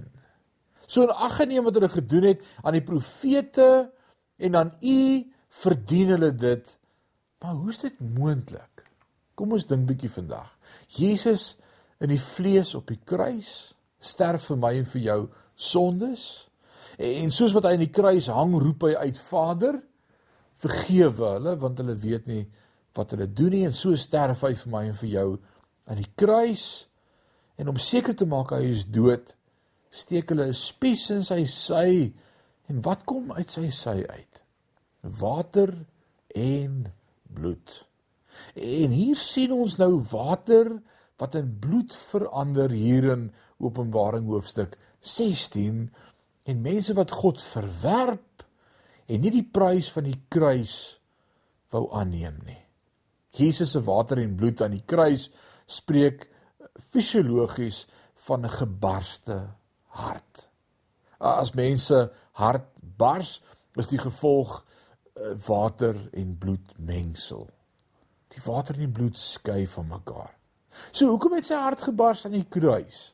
So 0.89 1.05
in 1.05 1.13
ag 1.13 1.37
geneem 1.37 1.67
wat 1.67 1.77
hulle 1.77 1.91
gedoen 1.93 2.27
het 2.31 2.45
aan 2.63 2.77
die 2.77 2.85
profete 2.85 3.91
en 4.37 4.55
aan 4.55 4.73
u 4.81 4.99
verdien 5.61 6.15
hulle 6.15 6.31
dit. 6.35 6.75
Maar 7.39 7.55
hoe 7.55 7.69
is 7.69 7.81
dit 7.85 7.99
moontlik? 7.99 8.85
Kom 9.35 9.53
ons 9.55 9.67
dink 9.69 9.85
bietjie 9.87 10.11
vandag. 10.11 10.49
Jesus 10.91 11.55
in 12.01 12.11
die 12.11 12.21
vlees 12.21 12.73
op 12.75 12.89
die 12.89 12.99
kruis 12.99 13.73
sterf 13.99 14.49
vir 14.49 14.59
my 14.59 14.73
en 14.79 14.87
vir 14.87 15.03
jou 15.05 15.21
sondes 15.59 16.49
En 16.99 17.31
soos 17.31 17.53
wat 17.55 17.63
hy 17.63 17.77
aan 17.77 17.85
die 17.85 17.93
kruis 17.95 18.27
hang, 18.27 18.57
roep 18.59 18.83
hy 18.89 18.95
uit: 19.05 19.19
Vader, 19.23 19.77
vergewe 20.59 21.33
hulle 21.35 21.55
want 21.59 21.79
hulle 21.81 21.95
weet 21.95 22.27
nie 22.27 22.43
wat 22.97 23.13
hulle 23.15 23.27
doen 23.31 23.53
nie 23.55 23.65
en 23.67 23.75
so 23.75 23.95
sterf 23.95 24.43
hy 24.43 24.53
vir 24.59 24.71
my 24.73 24.85
en 24.89 24.97
vir 25.01 25.09
jou 25.09 25.27
aan 25.89 25.99
die 26.01 26.11
kruis. 26.19 26.87
En 27.59 27.71
om 27.71 27.77
seker 27.81 28.15
te 28.15 28.27
maak 28.29 28.51
hy 28.55 28.63
is 28.71 28.85
dood 28.85 29.35
steek 29.89 30.29
hulle 30.29 30.49
'n 30.49 30.53
spies 30.53 31.09
in 31.09 31.23
sy 31.23 31.43
sy. 31.45 32.13
En 32.69 32.81
wat 32.85 33.05
kom 33.05 33.31
uit 33.31 33.49
sy 33.49 33.69
sy 33.69 34.05
uit? 34.05 34.41
Water 35.01 35.73
en 36.35 36.91
bloed. 37.33 37.85
En 38.53 38.91
hier 38.91 39.17
sien 39.17 39.51
ons 39.51 39.77
nou 39.77 39.99
water 40.11 40.81
wat 41.17 41.35
in 41.35 41.57
bloed 41.59 41.93
verander 41.93 42.69
hier 42.69 43.11
in 43.11 43.31
Openbaring 43.59 44.27
hoofstuk 44.29 44.77
16 45.01 45.89
en 46.45 46.61
mense 46.61 46.93
wat 46.93 47.11
God 47.11 47.41
verwerp 47.41 48.45
en 49.09 49.21
nie 49.23 49.31
die 49.33 49.45
prys 49.45 49.89
van 49.93 50.05
die 50.05 50.19
kruis 50.29 50.75
wou 51.73 51.87
aanneem 51.97 52.37
nie. 52.45 52.59
Jesus 53.35 53.73
se 53.73 53.81
water 53.85 54.21
en 54.21 54.35
bloed 54.37 54.61
aan 54.61 54.75
die 54.77 54.85
kruis 54.85 55.29
spreek 55.69 56.27
fisiologies 56.91 57.85
van 58.25 58.45
'n 58.45 58.49
gebarste 58.49 59.37
hart. 59.97 60.47
As 61.19 61.53
mense 61.53 62.11
hart 62.31 62.67
bars, 62.97 63.41
is 63.75 63.87
die 63.87 63.99
gevolg 63.99 64.65
eh, 65.15 65.35
water 65.47 65.95
en 66.13 66.37
bloed 66.37 66.77
mengsel. 66.77 67.47
Die 68.27 68.41
water 68.45 68.75
en 68.75 68.85
die 68.85 68.97
bloed 68.99 69.17
skei 69.17 69.67
van 69.67 69.87
mekaar. 69.87 70.35
So 70.91 71.09
hoekom 71.09 71.33
het 71.33 71.45
sy 71.49 71.57
hart 71.59 71.81
gebars 71.81 72.25
aan 72.25 72.37
die 72.37 72.47
kruis? 72.49 73.13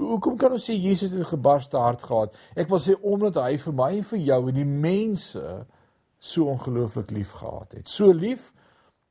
Hoekom 0.00 0.38
kan 0.40 0.54
ons 0.56 0.64
sê 0.64 0.74
Jesus 0.74 1.10
het 1.10 1.20
'n 1.20 1.34
gebarste 1.34 1.76
hart 1.76 2.02
gehad? 2.02 2.34
Ek 2.56 2.68
wil 2.68 2.78
sê 2.78 2.94
omdat 3.02 3.34
hy 3.34 3.56
vir 3.56 3.72
my 3.72 3.96
en 3.96 4.02
vir 4.02 4.18
jou 4.18 4.48
en 4.48 4.54
die 4.54 4.64
mense 4.64 5.66
so 6.18 6.44
ongelooflik 6.44 7.10
lief 7.10 7.32
gehad 7.32 7.72
het. 7.72 7.88
So 7.88 8.12
lief 8.12 8.52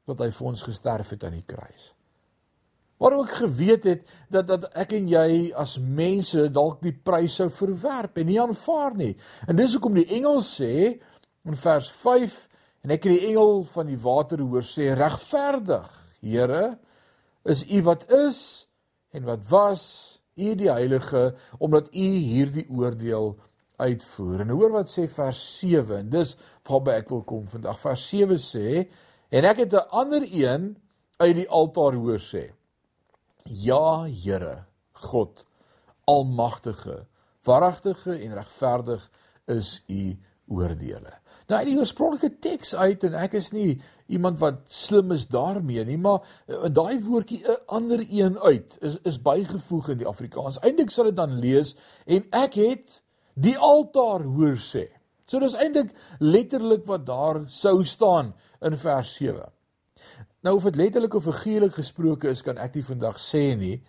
dat 0.06 0.20
hy 0.20 0.30
vir 0.32 0.48
ons 0.48 0.62
gesterf 0.62 1.10
het 1.10 1.24
aan 1.24 1.38
die 1.38 1.46
kruis. 1.46 1.94
Maar 3.00 3.14
ook 3.14 3.30
geweet 3.30 3.84
het 3.84 4.10
dat 4.30 4.48
dat 4.48 4.66
ek 4.76 4.94
en 4.94 5.08
jy 5.08 5.54
as 5.56 5.78
mense 5.80 6.50
dalk 6.52 6.82
die 6.84 6.94
prys 6.94 7.38
sou 7.40 7.50
verwerp 7.50 8.18
en 8.18 8.26
nie 8.26 8.42
aanvaar 8.42 8.96
nie. 8.96 9.16
En 9.48 9.56
dis 9.56 9.74
hoekom 9.74 9.94
die 9.94 10.10
engel 10.20 10.42
sê 10.44 11.00
in 11.46 11.56
vers 11.56 11.92
5 11.92 12.50
en 12.84 12.92
ek 12.92 13.04
het 13.08 13.14
die 13.14 13.28
engel 13.30 13.64
van 13.64 13.88
die 13.88 13.98
water 13.98 14.44
hoor 14.44 14.68
sê 14.68 14.92
regverdig, 14.94 15.96
Here, 16.20 16.78
is 17.48 17.64
U 17.72 17.82
wat 17.88 18.04
is 18.12 18.68
en 19.16 19.24
wat 19.24 19.46
was 19.48 20.19
U 20.40 20.56
die 20.56 20.72
heilige 20.72 21.34
omdat 21.60 21.92
U 21.94 22.08
hierdie 22.08 22.68
oordeel 22.70 23.36
uitvoer. 23.80 24.44
En 24.44 24.54
hoor 24.56 24.74
wat 24.80 24.92
sê 24.92 25.08
vers 25.12 25.40
7 25.60 26.02
en 26.04 26.10
dis 26.14 26.36
waarby 26.68 26.98
ek 27.00 27.12
wil 27.14 27.24
kom 27.28 27.46
vandag. 27.52 27.80
Vers 27.80 28.06
7 28.12 28.40
sê 28.44 28.86
en 29.30 29.46
ek 29.46 29.66
het 29.66 29.74
'n 29.74 29.90
ander 29.90 30.24
een 30.26 30.78
uit 31.20 31.36
die 31.36 31.50
altaar 31.50 31.94
hoor 31.94 32.20
sê. 32.20 32.50
Ja, 33.46 34.06
Here, 34.06 34.66
God, 34.92 35.46
almagtige, 36.06 37.06
waaragtige 37.44 38.20
en 38.20 38.34
regverdig 38.34 39.10
is 39.48 39.84
U 39.88 40.18
oordeele. 40.48 41.14
Nou 41.50 41.58
uit 41.58 41.72
die 41.72 41.80
oorspronklike 41.82 42.36
teks 42.44 42.76
uit 42.78 43.04
en 43.08 43.16
ek 43.18 43.34
is 43.40 43.50
nie 43.56 43.80
iemand 44.14 44.38
wat 44.42 44.62
slim 44.74 45.14
is 45.16 45.26
daarmee 45.34 45.82
nie, 45.86 45.98
maar 45.98 46.22
in 46.46 46.68
eh, 46.70 46.74
daai 46.74 47.02
woordjie 47.02 47.42
'n 47.42 47.58
ander 47.66 48.06
een 48.06 48.38
uit 48.38 48.78
is 48.82 48.98
is 49.04 49.22
bygevoeg 49.22 49.90
in 49.90 49.98
die 49.98 50.08
Afrikaans. 50.08 50.60
Eindelik 50.60 50.92
sal 50.94 51.10
dit 51.10 51.16
dan 51.16 51.40
lees 51.40 51.76
en 52.06 52.26
ek 52.30 52.54
het 52.54 53.02
die 53.34 53.58
altaar 53.58 54.24
hoor 54.24 54.58
sê. 54.62 54.90
So 55.26 55.40
dis 55.40 55.54
eintlik 55.54 55.94
letterlik 56.20 56.86
wat 56.86 57.06
daar 57.06 57.44
sou 57.48 57.84
staan 57.86 58.34
in 58.62 58.78
vers 58.78 59.14
7. 59.14 59.50
Nou 60.42 60.56
of 60.56 60.64
dit 60.64 60.76
letterlik 60.76 61.14
of 61.14 61.24
figuurlik 61.24 61.74
gesproke 61.74 62.30
is, 62.30 62.42
kan 62.42 62.58
ek 62.58 62.76
nie 62.76 62.84
vandag 62.84 63.18
sê 63.20 63.56
nie. 63.58 63.82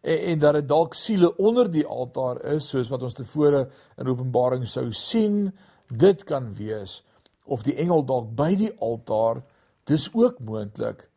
En, 0.00 0.18
en 0.18 0.38
dat 0.38 0.54
dit 0.54 0.68
dalk 0.68 0.94
siele 0.94 1.36
onder 1.36 1.70
die 1.70 1.86
altaar 1.86 2.40
is, 2.54 2.68
soos 2.68 2.88
wat 2.88 3.02
ons 3.02 3.14
tevore 3.14 3.66
in 3.98 4.08
Openbaring 4.08 4.66
sou 4.68 4.92
sien, 4.92 5.50
Dit 5.90 6.24
kan 6.24 6.54
wees 6.54 7.00
of 7.44 7.64
die 7.66 7.74
engel 7.82 8.04
dalk 8.06 8.28
by 8.38 8.52
die 8.54 8.70
altaar, 8.78 9.42
dis 9.90 10.06
ook 10.14 10.38
moontlik. 10.38 11.08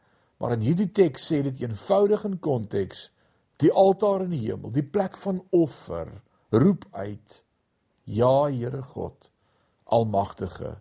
Maar 0.42 0.56
in 0.58 0.66
hierdie 0.66 0.90
teks 0.92 1.28
sê 1.30 1.44
dit 1.46 1.62
eenvoudig 1.62 2.24
in 2.26 2.40
konteks, 2.42 3.08
die 3.62 3.72
altaar 3.72 4.26
in 4.26 4.34
die 4.34 4.42
hemel, 4.48 4.74
die 4.74 4.86
plek 4.86 5.18
van 5.22 5.44
offer, 5.54 6.10
roep 6.50 6.88
uit: 6.92 7.44
Ja, 8.04 8.50
Here 8.50 8.82
God, 8.82 9.30
almagtige, 9.84 10.80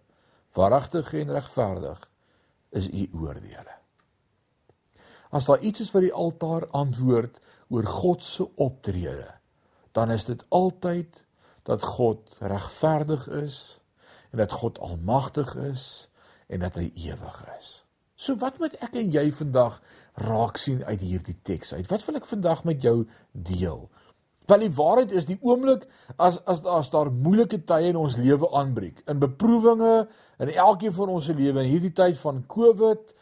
waaragtige 0.57 1.21
en 1.21 1.37
regverdig 1.37 2.01
is 2.73 2.89
u 2.89 3.07
oordeele. 3.13 3.77
As 5.31 5.47
daar 5.49 5.61
iets 5.61 5.81
is 5.81 5.93
wat 5.93 6.05
die 6.05 6.13
altaar 6.13 6.67
antwoord 6.77 7.39
oor 7.69 7.87
God 7.89 8.25
se 8.25 8.49
optrede, 8.57 9.31
dan 9.93 10.11
is 10.11 10.25
dit 10.25 10.45
altyd 10.49 11.23
dat 11.69 11.83
God 11.83 12.37
regverdig 12.41 13.29
is 13.29 13.79
en 14.33 14.39
dat 14.39 14.53
God 14.53 14.81
almagtig 14.81 15.55
is 15.57 16.09
en 16.49 16.65
dat 16.65 16.77
hy 16.81 16.91
ewig 17.07 17.39
is. 17.59 17.83
So 18.17 18.37
wat 18.41 18.59
moet 18.63 18.77
ek 18.85 18.97
en 19.01 19.11
jy 19.13 19.27
vandag 19.35 19.81
raak 20.21 20.61
sien 20.61 20.83
uit 20.85 21.01
hierdie 21.01 21.37
teks 21.45 21.73
uit? 21.75 21.89
Wat 21.91 22.05
wil 22.07 22.21
ek 22.21 22.29
vandag 22.29 22.65
met 22.69 22.85
jou 22.85 23.03
deel? 23.33 23.87
Want 24.51 24.65
die 24.65 24.75
waarheid 24.75 25.13
is 25.15 25.29
die 25.29 25.39
oomblik 25.41 25.87
as 26.21 26.41
as 26.51 26.65
as 26.67 26.91
daar 26.93 27.13
moeilike 27.13 27.63
tye 27.69 27.93
in 27.93 27.99
ons 28.01 28.19
lewe 28.21 28.49
aanbreek, 28.59 29.03
in 29.09 29.21
beproewinge 29.23 29.95
in 30.43 30.53
elkeen 30.53 30.95
van 30.97 31.13
ons 31.15 31.29
se 31.31 31.37
lewe 31.37 31.63
in 31.63 31.71
hierdie 31.71 31.95
tyd 31.95 32.19
van 32.21 32.43
Covid, 32.51 33.15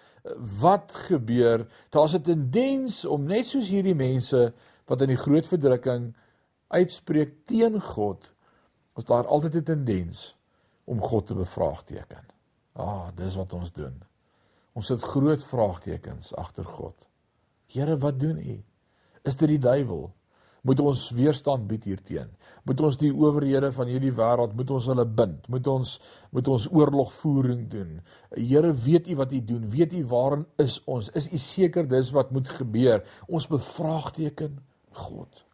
wat 0.60 0.94
gebeur? 1.08 1.66
Daar's 1.90 2.14
'n 2.14 2.22
tendens 2.22 3.04
om 3.04 3.24
net 3.24 3.46
soos 3.46 3.68
hierdie 3.68 3.94
mense 3.94 4.52
wat 4.86 5.00
in 5.00 5.08
die 5.08 5.22
groot 5.24 5.46
verdrukking 5.46 6.14
uitspreek 6.68 7.46
teen 7.46 7.80
God, 7.80 8.32
is 8.96 9.04
daar 9.04 9.26
altyd 9.26 9.54
'n 9.54 9.64
tendens 9.64 10.34
om 10.90 11.02
God 11.02 11.26
te 11.30 11.37
bevraagteken. 11.38 12.25
Ah, 12.78 13.11
dis 13.14 13.37
wat 13.38 13.52
ons 13.54 13.73
doen. 13.75 13.94
Ons 14.75 14.90
sit 14.90 15.02
groot 15.12 15.42
vraagtekens 15.44 16.32
agter 16.38 16.66
God. 16.66 17.06
Here, 17.70 17.97
wat 18.02 18.18
doen 18.18 18.38
U? 18.38 18.56
Is 19.26 19.37
dit 19.38 19.54
die 19.54 19.62
duiwel? 19.62 20.09
Moet 20.66 20.80
ons 20.85 21.06
weerstand 21.16 21.64
bied 21.70 21.87
hierteen? 21.88 22.28
Moet 22.68 22.82
ons 22.85 22.99
die 23.00 23.11
owerhede 23.14 23.70
van 23.73 23.88
hierdie 23.88 24.12
wêreld 24.12 24.52
moet 24.59 24.73
ons 24.76 24.88
hulle 24.92 25.06
bind? 25.06 25.47
Moet 25.49 25.68
ons 25.73 25.94
moet 26.35 26.50
ons 26.52 26.66
oorlogvoering 26.68 27.62
doen? 27.73 27.94
Here, 28.37 28.73
weet 28.85 29.09
U 29.09 29.16
wat 29.23 29.32
U 29.32 29.40
doen? 29.52 29.64
Weet 29.73 29.94
U 29.97 30.02
waarin 30.11 30.44
is 30.61 30.76
ons? 30.85 31.09
Is 31.16 31.30
U 31.32 31.40
seker 31.40 31.88
dis 31.88 32.12
wat 32.12 32.35
moet 32.35 32.50
gebeur? 32.61 33.00
Ons 33.28 33.49
bevraagteken 33.49 34.59
God. 35.06 35.44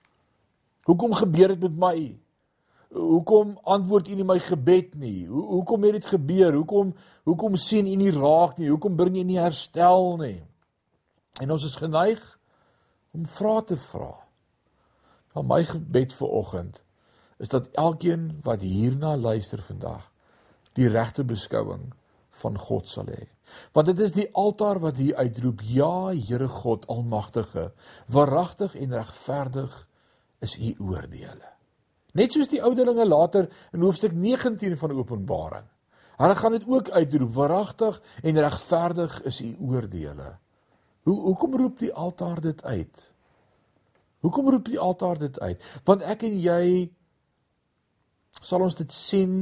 Hoekom 0.90 1.14
gebeur 1.22 1.54
dit 1.54 1.62
met 1.68 1.78
my? 1.86 1.96
Hoekom 2.96 3.58
antwoord 3.62 4.08
U 4.08 4.14
nie 4.16 4.24
my 4.24 4.38
gebed 4.40 4.94
nie? 4.96 5.26
Hoe 5.28 5.42
hoekom 5.58 5.84
het 5.84 5.98
dit 5.98 6.06
gebeur? 6.14 6.54
Hoekom 6.56 6.94
hoekom 7.28 7.56
sien 7.60 7.86
U 7.86 7.96
nie 8.00 8.12
raak 8.14 8.56
nie? 8.56 8.70
Hoekom 8.72 8.96
bring 8.96 9.18
U 9.20 9.24
nie 9.28 9.40
herstel 9.40 10.16
nie? 10.22 10.40
En 11.42 11.52
ons 11.52 11.64
is 11.68 11.76
geneig 11.76 12.22
om 13.12 13.26
vrae 13.28 13.64
te 13.68 13.76
vra. 13.76 14.14
Van 15.36 15.48
my 15.48 15.60
gebed 15.68 16.14
vir 16.16 16.36
oggend 16.40 16.82
is 17.42 17.52
dat 17.52 17.68
elkeen 17.76 18.30
wat 18.44 18.64
hierna 18.64 19.16
luister 19.16 19.60
vandag 19.62 20.08
die 20.76 20.88
regte 20.88 21.24
beskouing 21.24 21.90
van 22.40 22.56
God 22.60 22.88
sal 22.88 23.08
hê. 23.12 23.26
Want 23.76 23.90
dit 23.92 24.00
is 24.04 24.14
die 24.16 24.28
altaar 24.36 24.80
wat 24.80 25.00
hier 25.00 25.16
uitroep: 25.16 25.60
Ja, 25.64 26.12
Here 26.12 26.48
God 26.48 26.86
Almagtige, 26.92 27.70
waaragtig 28.12 28.76
en 28.76 28.96
regverdig 28.96 29.76
is 30.44 30.56
U 30.58 30.74
oordeele. 30.78 31.55
Net 32.16 32.32
soos 32.32 32.48
die 32.48 32.62
ouderlinge 32.64 33.04
later 33.06 33.48
in 33.76 33.84
hoofstuk 33.84 34.14
19 34.16 34.76
van 34.80 34.94
Openbaring. 34.96 35.66
Hulle 36.16 36.36
gaan 36.36 36.54
dit 36.56 36.64
ook 36.64 36.90
uitroep, 36.90 37.32
waaragtig 37.36 38.00
en 38.22 38.40
regverdig 38.40 39.18
is 39.28 39.40
u 39.44 39.50
oordeele. 39.60 40.36
Hoe 41.04 41.20
hoekom 41.20 41.56
roep 41.56 41.78
die 41.78 41.92
altaar 41.92 42.40
dit 42.40 42.64
uit? 42.64 43.10
Hoekom 44.24 44.48
roep 44.50 44.64
die 44.64 44.80
altaar 44.80 45.18
dit 45.18 45.40
uit? 45.40 45.66
Want 45.84 46.02
ek 46.02 46.24
en 46.26 46.38
jy 46.40 46.62
sal 48.40 48.64
ons 48.64 48.74
dit 48.74 48.92
sien 48.92 49.36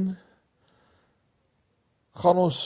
gaan 2.21 2.37
ons 2.39 2.59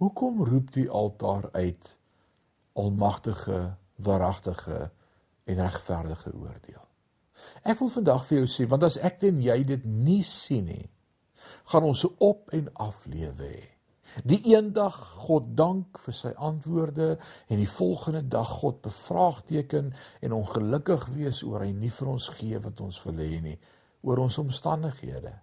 Hoekom 0.00 0.44
roep 0.48 0.70
die 0.72 0.88
altaar 0.88 1.48
uit 1.52 1.98
almagtige, 2.72 3.76
waaragtige 4.00 4.78
en 5.44 5.58
regverdige 5.60 6.32
oordeel? 6.32 6.86
Ek 7.68 7.76
wil 7.82 7.90
vandag 7.92 8.24
vir 8.28 8.38
jou 8.38 8.46
sê, 8.48 8.64
want 8.68 8.86
as 8.88 8.96
ek 8.96 9.26
en 9.28 9.42
jy 9.44 9.58
dit 9.68 9.84
nie 9.84 10.22
sien 10.24 10.64
nie, 10.70 10.86
gaan 11.68 11.84
ons 11.90 12.06
op 12.16 12.48
en 12.56 12.70
af 12.80 13.04
lewe 13.12 13.50
hê. 13.50 13.66
Die 14.24 14.40
eendag 14.54 14.96
God 15.26 15.52
dank 15.56 16.00
vir 16.02 16.16
sy 16.16 16.32
antwoorde 16.48 17.10
en 17.52 17.60
die 17.60 17.68
volgende 17.68 18.24
dag 18.24 18.48
God 18.62 18.80
bevraagteken 18.88 19.92
en 20.24 20.38
ongelukkig 20.40 21.06
wees 21.12 21.44
oor 21.44 21.66
hy 21.66 21.74
nie 21.76 21.92
vir 22.00 22.14
ons 22.16 22.32
gee 22.40 22.58
wat 22.64 22.80
ons 22.80 23.04
wil 23.04 23.20
hê 23.20 23.36
nie 23.44 23.58
oor 24.00 24.24
ons 24.24 24.40
omstandighede. 24.40 25.36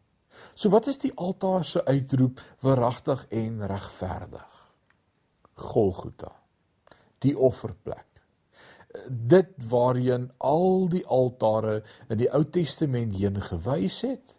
So 0.53 0.69
wat 0.74 0.88
is 0.88 1.00
die 1.01 1.13
altaar 1.15 1.65
se 1.65 1.86
uitroep 1.86 2.41
verragtig 2.63 3.25
en 3.29 3.65
regverdig? 3.67 4.53
Golgotha. 5.53 6.31
Die 7.19 7.38
offerplek. 7.38 8.05
Dit 9.07 9.53
waarheen 9.69 10.31
al 10.38 10.88
die 10.89 11.05
altare 11.05 11.81
in 12.10 12.17
die 12.22 12.29
Ou 12.34 12.43
Testament 12.50 13.15
heen 13.17 13.41
gewys 13.41 14.01
het. 14.05 14.36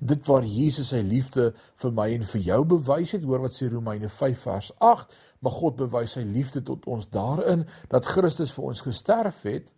Dit 0.00 0.26
waar 0.26 0.44
Jesus 0.44 0.90
sy 0.92 1.00
liefde 1.04 1.52
vir 1.80 1.94
my 1.94 2.08
en 2.16 2.26
vir 2.32 2.44
jou 2.48 2.58
bewys 2.74 3.14
het, 3.14 3.24
hoor 3.24 3.44
wat 3.46 3.56
sê 3.56 3.68
Romeine 3.70 4.10
5 4.10 4.44
vers 4.48 4.72
8, 4.84 5.14
maar 5.40 5.54
God 5.54 5.78
bewys 5.78 6.16
sy 6.18 6.24
liefde 6.26 6.64
tot 6.66 6.88
ons 6.90 7.08
daarin 7.14 7.64
dat 7.92 8.08
Christus 8.08 8.52
vir 8.56 8.72
ons 8.72 8.84
gesterf 8.84 9.44
het 9.48 9.70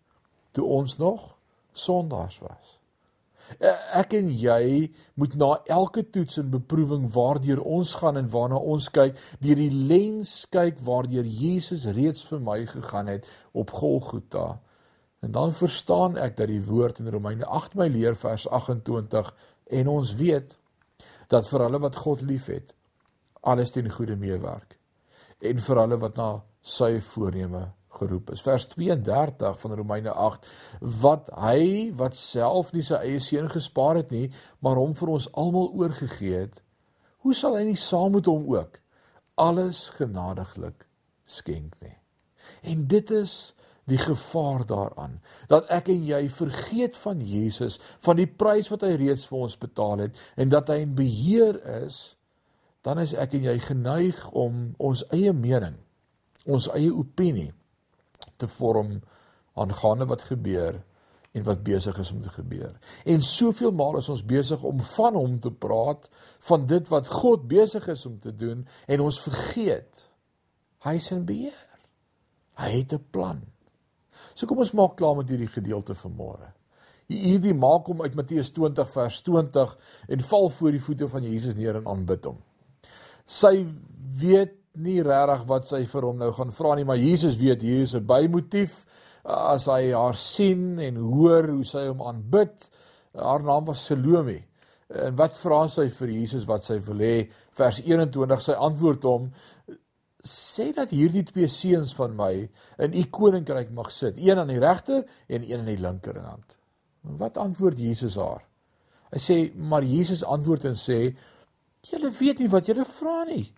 toe 0.56 0.66
ons 0.66 0.96
nog 0.98 1.34
sondaars 1.76 2.40
was. 2.42 2.79
Eh, 3.58 3.98
ek 3.98 4.14
en 4.18 4.30
jy 4.30 4.90
moet 5.18 5.34
na 5.40 5.50
elke 5.72 6.04
toets 6.12 6.38
en 6.38 6.52
beproewing 6.52 7.08
waardeur 7.12 7.62
ons 7.66 7.94
gaan 7.98 8.20
en 8.20 8.28
waarna 8.30 8.60
ons 8.60 8.90
kyk, 8.94 9.18
deur 9.42 9.58
die 9.58 9.72
lens 9.72 10.44
kyk 10.54 10.78
waardeur 10.86 11.26
Jesus 11.26 11.88
reeds 11.96 12.22
vir 12.28 12.42
my 12.46 12.60
gegaan 12.70 13.10
het 13.10 13.26
op 13.52 13.72
Golgotha. 13.74 14.60
En 15.20 15.32
dan 15.32 15.52
verstaan 15.52 16.16
ek 16.16 16.36
dat 16.38 16.48
die 16.48 16.62
woord 16.64 17.02
in 17.02 17.10
Romeine 17.12 17.44
8 17.44 17.74
my 17.76 17.88
leer 17.92 18.16
vers 18.16 18.46
28 18.48 19.34
en 19.80 19.88
ons 19.88 20.14
weet 20.16 20.56
dat 21.30 21.48
vir 21.48 21.66
hulle 21.66 21.82
wat 21.82 21.96
God 21.96 22.22
liefhet, 22.26 22.72
alles 23.40 23.70
ten 23.74 23.90
goeie 23.90 24.16
meewerk. 24.16 24.78
En 25.40 25.58
vir 25.58 25.82
hulle 25.82 25.98
wat 26.00 26.16
na 26.16 26.30
sy 26.60 26.98
voorneme 27.00 27.68
geroep 28.00 28.32
is. 28.34 28.42
Vers 28.44 28.66
32 28.72 29.60
van 29.60 29.76
Romeine 29.78 30.12
8 30.12 30.48
wat 31.02 31.30
hy 31.36 31.92
wat 32.00 32.18
self 32.18 32.72
nie 32.74 32.84
sy 32.86 32.98
eie 33.04 33.20
seun 33.22 33.50
gespaar 33.52 34.00
het 34.00 34.10
nie, 34.14 34.28
maar 34.64 34.80
hom 34.80 34.96
vir 34.98 35.14
ons 35.16 35.30
almal 35.38 35.70
oorgegee 35.76 36.46
het, 36.46 36.60
hoe 37.24 37.36
sal 37.36 37.58
hy 37.58 37.66
nie 37.68 37.78
saam 37.78 38.16
met 38.16 38.28
hom 38.30 38.46
ook 38.48 38.80
alles 39.40 39.88
genadiglik 39.96 40.86
skenk 41.28 41.76
nie? 41.84 41.96
En 42.64 42.86
dit 42.88 43.10
is 43.14 43.52
die 43.90 43.98
gevaar 43.98 44.64
daaraan 44.66 45.18
dat 45.50 45.68
ek 45.72 45.90
en 45.92 46.04
jy 46.06 46.22
vergeet 46.32 46.96
van 47.00 47.20
Jesus, 47.26 47.80
van 48.04 48.20
die 48.20 48.28
prys 48.28 48.70
wat 48.72 48.84
hy 48.86 48.94
reeds 49.00 49.26
vir 49.28 49.46
ons 49.46 49.58
betaal 49.60 50.06
het 50.06 50.20
en 50.40 50.52
dat 50.52 50.70
hy 50.72 50.80
in 50.84 50.96
beheer 50.98 51.58
is, 51.82 52.16
dan 52.86 53.00
is 53.02 53.14
ek 53.18 53.34
en 53.36 53.48
jy 53.50 53.56
geneig 53.64 54.20
om 54.36 54.70
ons 54.78 55.02
eie 55.12 55.32
mening, 55.36 55.76
ons 56.46 56.70
eie 56.72 56.92
opinie 56.92 57.50
te 58.40 58.48
vorm 58.48 58.98
aangaande 59.60 60.06
wat 60.10 60.28
gebeur 60.28 60.80
en 61.30 61.46
wat 61.46 61.62
besig 61.62 61.98
is 61.98 62.10
om 62.10 62.20
te 62.20 62.32
gebeur. 62.34 62.74
En 63.04 63.22
soveel 63.22 63.72
maal 63.72 64.00
is 64.00 64.08
ons 64.10 64.24
besig 64.26 64.62
om 64.66 64.80
van 64.96 65.14
hom 65.14 65.38
te 65.40 65.52
praat, 65.52 66.08
van 66.48 66.66
dit 66.66 66.88
wat 66.90 67.08
God 67.20 67.46
besig 67.48 67.86
is 67.88 68.06
om 68.06 68.18
te 68.18 68.34
doen 68.36 68.64
en 68.86 69.04
ons 69.04 69.22
vergeet 69.28 70.06
hy 70.86 70.96
is 70.96 71.10
in 71.12 71.26
beheer. 71.28 71.66
Hy 72.60 72.70
het 72.78 72.92
'n 72.92 73.04
plan. 73.10 73.40
So 74.34 74.46
kom 74.46 74.58
ons 74.58 74.72
maak 74.72 74.96
klaar 74.96 75.16
met 75.16 75.28
hierdie 75.28 75.50
gedeelte 75.50 75.94
vanmôre. 75.94 76.52
Hierdie 77.06 77.54
maak 77.54 77.86
hom 77.86 78.02
uit 78.02 78.14
Matteus 78.14 78.50
20 78.50 78.90
vers 78.90 79.22
20 79.22 79.78
en 80.08 80.20
val 80.20 80.48
voor 80.48 80.70
die 80.70 80.82
voete 80.82 81.08
van 81.08 81.22
Jesus 81.22 81.54
neer 81.54 81.76
en 81.76 81.86
aanbid 81.86 82.24
hom. 82.24 82.38
Sy 83.26 83.66
weet 84.20 84.59
nie 84.78 85.00
regtig 85.02 85.46
wat 85.50 85.66
sy 85.70 85.82
vir 85.88 86.06
hom 86.06 86.20
nou 86.20 86.30
gaan 86.34 86.52
vra 86.54 86.74
nie, 86.76 86.86
maar 86.86 87.00
Jesus 87.00 87.38
weet 87.40 87.62
hier 87.62 87.82
is 87.82 87.94
'n 87.94 88.06
bymotief 88.06 88.86
as 89.24 89.66
hy 89.66 89.92
haar 89.92 90.16
sien 90.16 90.78
en 90.78 90.96
hoor 90.96 91.48
hoe 91.48 91.64
sy 91.64 91.86
hom 91.88 92.02
aanbid. 92.02 92.70
Haar 93.14 93.42
naam 93.42 93.64
was 93.66 93.84
Salome. 93.84 94.44
En 94.88 95.16
wat 95.16 95.36
vra 95.36 95.68
sy 95.68 95.88
vir 95.88 96.08
Jesus 96.08 96.46
wat 96.46 96.64
sy 96.64 96.78
wil 96.78 96.98
hê? 96.98 97.30
Vers 97.52 97.80
21 97.80 98.42
sy 98.42 98.52
antwoord 98.52 99.02
hom 99.02 99.30
sê 100.24 100.72
dat 100.72 100.90
hierdie 100.90 101.24
twee 101.24 101.48
seuns 101.48 101.94
van 101.94 102.16
my 102.16 102.48
in 102.78 102.94
u 102.94 103.04
koninkryk 103.10 103.70
mag 103.70 103.90
sit, 103.90 104.18
een 104.18 104.38
aan 104.38 104.48
die 104.48 104.58
regter 104.58 105.04
en 105.28 105.42
een 105.42 105.58
aan 105.58 105.66
die 105.66 105.80
linkerhand. 105.80 106.56
Wat 107.02 107.38
antwoord 107.38 107.78
Jesus 107.78 108.16
haar? 108.16 108.44
Hy 109.10 109.18
sê, 109.18 109.54
maar 109.54 109.82
Jesus 109.82 110.24
antwoord 110.24 110.64
en 110.64 110.76
sê, 110.76 111.16
julle 111.82 112.10
weet 112.10 112.38
nie 112.38 112.48
wat 112.48 112.66
julle 112.66 112.84
vra 112.84 113.24
nie 113.24 113.52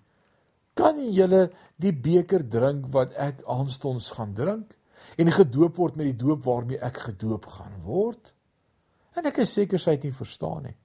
kan 0.75 0.99
julle 1.13 1.51
die 1.77 1.93
beker 1.93 2.45
drink 2.49 2.87
wat 2.95 3.17
ek 3.21 3.43
aanstonds 3.51 4.11
gaan 4.17 4.35
drink 4.35 4.77
en 5.19 5.33
gedoop 5.33 5.77
word 5.77 5.97
met 5.97 6.13
die 6.13 6.21
doop 6.25 6.45
waarmee 6.45 6.81
ek 6.81 7.03
gedoop 7.09 7.47
gaan 7.47 7.75
word? 7.85 8.33
En 9.17 9.27
ek 9.29 9.43
is 9.45 9.53
seker 9.53 9.81
sy 9.81 9.97
het 9.97 10.07
nie 10.07 10.15
verstaan 10.17 10.69
nie. 10.69 10.77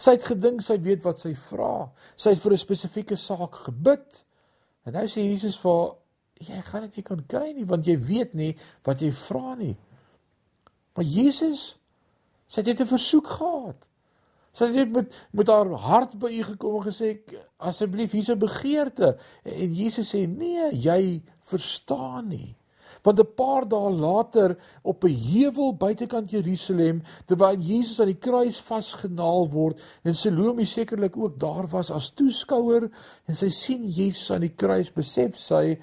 Sy 0.00 0.16
het 0.16 0.24
gedink 0.24 0.62
sy 0.64 0.78
weet 0.82 1.02
wat 1.04 1.20
sy 1.20 1.34
vra. 1.36 1.90
Sy 2.16 2.32
het 2.32 2.40
vir 2.40 2.52
'n 2.52 2.58
spesifieke 2.58 3.16
saak 3.16 3.54
gebid. 3.66 4.24
En 4.86 4.92
nou 4.92 5.04
sê 5.06 5.20
Jesus 5.20 5.56
vir 5.56 5.96
jy 6.40 6.62
gaan 6.62 6.82
dit 6.82 6.96
nie 6.96 7.02
kan 7.02 7.22
kry 7.26 7.52
nie 7.52 7.64
want 7.64 7.86
jy 7.86 7.96
weet 7.96 8.34
nie 8.34 8.56
wat 8.84 9.00
jy 9.00 9.10
vra 9.10 9.54
nie. 9.54 9.76
Maar 10.94 11.04
Jesus 11.04 11.76
sy 12.48 12.62
het 12.62 12.80
'n 12.80 12.86
versoek 12.86 13.26
gehad. 13.26 13.88
Sy 14.56 14.70
het 14.72 14.92
met 14.92 15.16
met 15.36 15.50
haar 15.52 15.68
hart 15.84 16.14
by 16.20 16.30
u 16.32 16.42
gekom 16.50 16.78
en 16.80 16.86
gesê 16.88 17.16
asseblief 17.56 18.14
hier's 18.16 18.30
'n 18.32 18.38
begeerte 18.40 19.16
en 19.44 19.74
Jesus 19.74 20.14
sê 20.14 20.26
nee, 20.26 20.70
jy 20.72 21.22
verstaan 21.44 22.28
nie. 22.28 22.56
Want 23.02 23.20
'n 23.20 23.34
paar 23.36 23.68
dae 23.68 23.90
later 23.90 24.56
op 24.82 25.04
'n 25.04 25.18
heuwel 25.32 25.76
buitekant 25.76 26.30
Jerusalem 26.30 27.02
terwyl 27.26 27.60
Jesus 27.60 28.00
aan 28.00 28.12
die 28.14 28.24
kruis 28.28 28.60
vasgenaal 28.60 29.48
word 29.50 29.80
en 30.02 30.14
Salome 30.14 30.64
sekerlik 30.64 31.16
ook 31.16 31.38
daar 31.38 31.66
was 31.66 31.90
as 31.90 32.10
toeskouer 32.10 32.90
en 33.26 33.34
sy 33.34 33.48
sien 33.48 33.86
Jesus 33.86 34.30
aan 34.30 34.40
die 34.40 34.56
kruis 34.56 34.92
besef 34.92 35.36
sy 35.38 35.78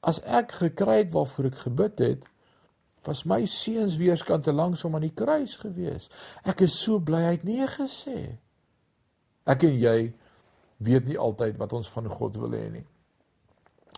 as 0.00 0.20
ek 0.20 0.52
gekry 0.52 0.96
het 0.96 1.12
waarvoor 1.12 1.44
ek 1.44 1.58
gebid 1.66 1.98
het 1.98 2.31
was 3.06 3.24
my 3.26 3.42
seuns 3.50 3.96
weerskant 3.98 4.44
te 4.44 4.52
langs 4.54 4.84
om 4.84 4.94
aan 4.94 5.06
die 5.06 5.14
kruis 5.16 5.56
gewees. 5.58 6.08
Ek 6.46 6.64
is 6.66 6.76
so 6.78 7.00
bly 7.02 7.22
hy 7.24 7.34
het 7.36 7.46
nee 7.46 7.66
gesê. 7.66 8.18
Ek 9.48 9.64
en 9.66 9.74
jy 9.78 9.96
weet 10.82 11.08
nie 11.10 11.18
altyd 11.18 11.58
wat 11.58 11.74
ons 11.74 11.90
van 11.94 12.08
God 12.10 12.38
wil 12.42 12.54
hê 12.54 12.66
nie. 12.70 12.84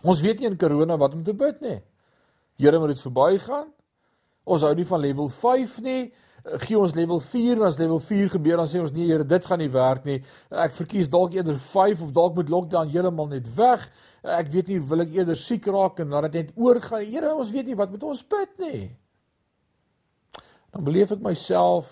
Ons 0.05 0.21
weet 0.25 0.41
nie 0.41 0.49
in 0.49 0.57
corona 0.59 0.97
wat 1.01 1.13
om 1.17 1.23
te 1.25 1.33
bid 1.37 1.61
nie. 1.65 1.79
Here 2.61 2.79
moet 2.79 2.93
dit 2.93 3.03
verbygaan. 3.05 3.69
Ons 4.45 4.63
hou 4.65 4.73
nie 4.77 4.85
van 4.85 5.01
level 5.01 5.29
5 5.33 5.79
nie. 5.85 6.01
Gee 6.61 6.77
ons 6.77 6.93
level 6.93 7.17
4 7.25 7.57
en 7.57 7.65
as 7.65 7.79
level 7.81 7.97
4 7.99 8.29
gebeur 8.35 8.59
dan 8.61 8.67
sê 8.69 8.77
ons 8.83 8.93
nee 8.93 9.07
Here, 9.09 9.25
dit 9.25 9.47
gaan 9.49 9.59
nie 9.59 9.71
werk 9.73 10.05
nie. 10.05 10.19
Ek 10.53 10.75
verkies 10.77 11.09
dalk 11.09 11.33
eerder 11.33 11.57
5 11.57 12.03
of 12.05 12.11
dalk 12.13 12.35
moet 12.37 12.51
lockdown 12.53 12.91
heeltemal 12.93 13.31
net 13.31 13.49
weg. 13.57 13.87
Ek 14.21 14.51
weet 14.53 14.69
nie 14.69 14.77
wil 14.91 15.01
ek 15.01 15.17
eerder 15.17 15.39
siek 15.39 15.65
raak 15.73 16.03
en 16.03 16.13
laat 16.13 16.29
dit 16.29 16.43
net 16.43 16.53
oorgaan. 16.61 17.07
Here, 17.09 17.33
ons 17.33 17.49
weet 17.55 17.71
nie 17.71 17.79
wat 17.79 17.95
met 17.95 18.05
ons 18.05 18.21
bid 18.35 18.61
nie. 18.61 18.83
Dan 20.75 20.85
beleef 20.85 21.15
ek 21.15 21.25
myself 21.25 21.89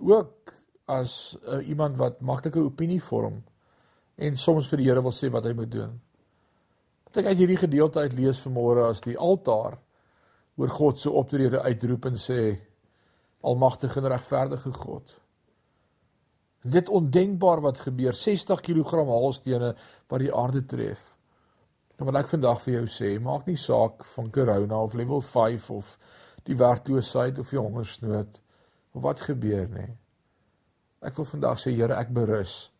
ook 0.00 0.52
as 0.90 1.38
uh, 1.46 1.60
iemand 1.68 1.96
wat 2.00 2.20
maklike 2.20 2.60
opinie 2.60 3.00
vorm 3.00 3.40
en 4.20 4.36
soms 4.36 4.68
vir 4.68 4.82
die 4.82 4.88
Here 4.90 5.02
wil 5.04 5.14
sê 5.16 5.30
wat 5.32 5.46
hy 5.48 5.56
moet 5.56 5.72
doen. 5.72 5.92
Wat 7.08 7.22
ek 7.22 7.32
uit 7.32 7.40
hierdie 7.40 7.62
gedeelte 7.64 8.04
uit 8.04 8.18
lees 8.18 8.42
vanmôre 8.44 8.90
as 8.90 9.00
die 9.06 9.16
altaar 9.16 9.78
oor 10.56 10.72
God 10.74 10.98
se 11.00 11.10
optrede 11.10 11.62
uitroep 11.62 12.10
en 12.10 12.18
sê 12.18 12.40
almagtige 13.40 14.00
en 14.00 14.10
regverdige 14.12 14.72
God. 14.72 15.14
Dit 16.60 16.88
ondenkbaar 16.88 17.62
wat 17.64 17.80
gebeur, 17.86 18.14
60 18.14 18.60
kg 18.60 19.04
haalstene 19.08 19.72
wat 20.08 20.20
die 20.20 20.34
aarde 20.34 20.64
tref. 20.68 21.14
Dan 21.96 22.08
wil 22.08 22.20
ek 22.20 22.28
vandag 22.32 22.60
vir 22.64 22.74
jou 22.74 22.86
sê, 22.92 23.14
maak 23.20 23.48
nie 23.48 23.56
saak 23.60 24.04
van 24.14 24.28
corona 24.32 24.82
of 24.84 24.94
level 24.96 25.24
5 25.24 25.70
of 25.72 25.96
die 26.44 26.56
werkloosheid 26.56 27.38
of 27.40 27.50
die 27.52 27.60
hongersnood 27.60 28.40
of 28.92 29.02
wat 29.04 29.24
gebeur 29.24 29.68
nie. 29.72 29.90
Ek 31.00 31.16
wil 31.16 31.28
vandag 31.28 31.60
sê 31.60 31.72
Here, 31.72 31.96
ek 31.96 32.12
berus 32.12 32.70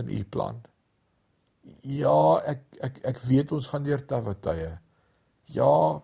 in 0.00 0.08
u 0.08 0.20
plan. 0.24 0.60
Ja, 1.84 2.40
ek 2.48 2.62
ek 2.80 3.00
ek 3.12 3.20
weet 3.28 3.52
ons 3.52 3.68
gaan 3.68 3.84
deur 3.84 4.00
tawwe 4.08 4.32
tye. 4.40 4.70
Ja, 5.52 6.00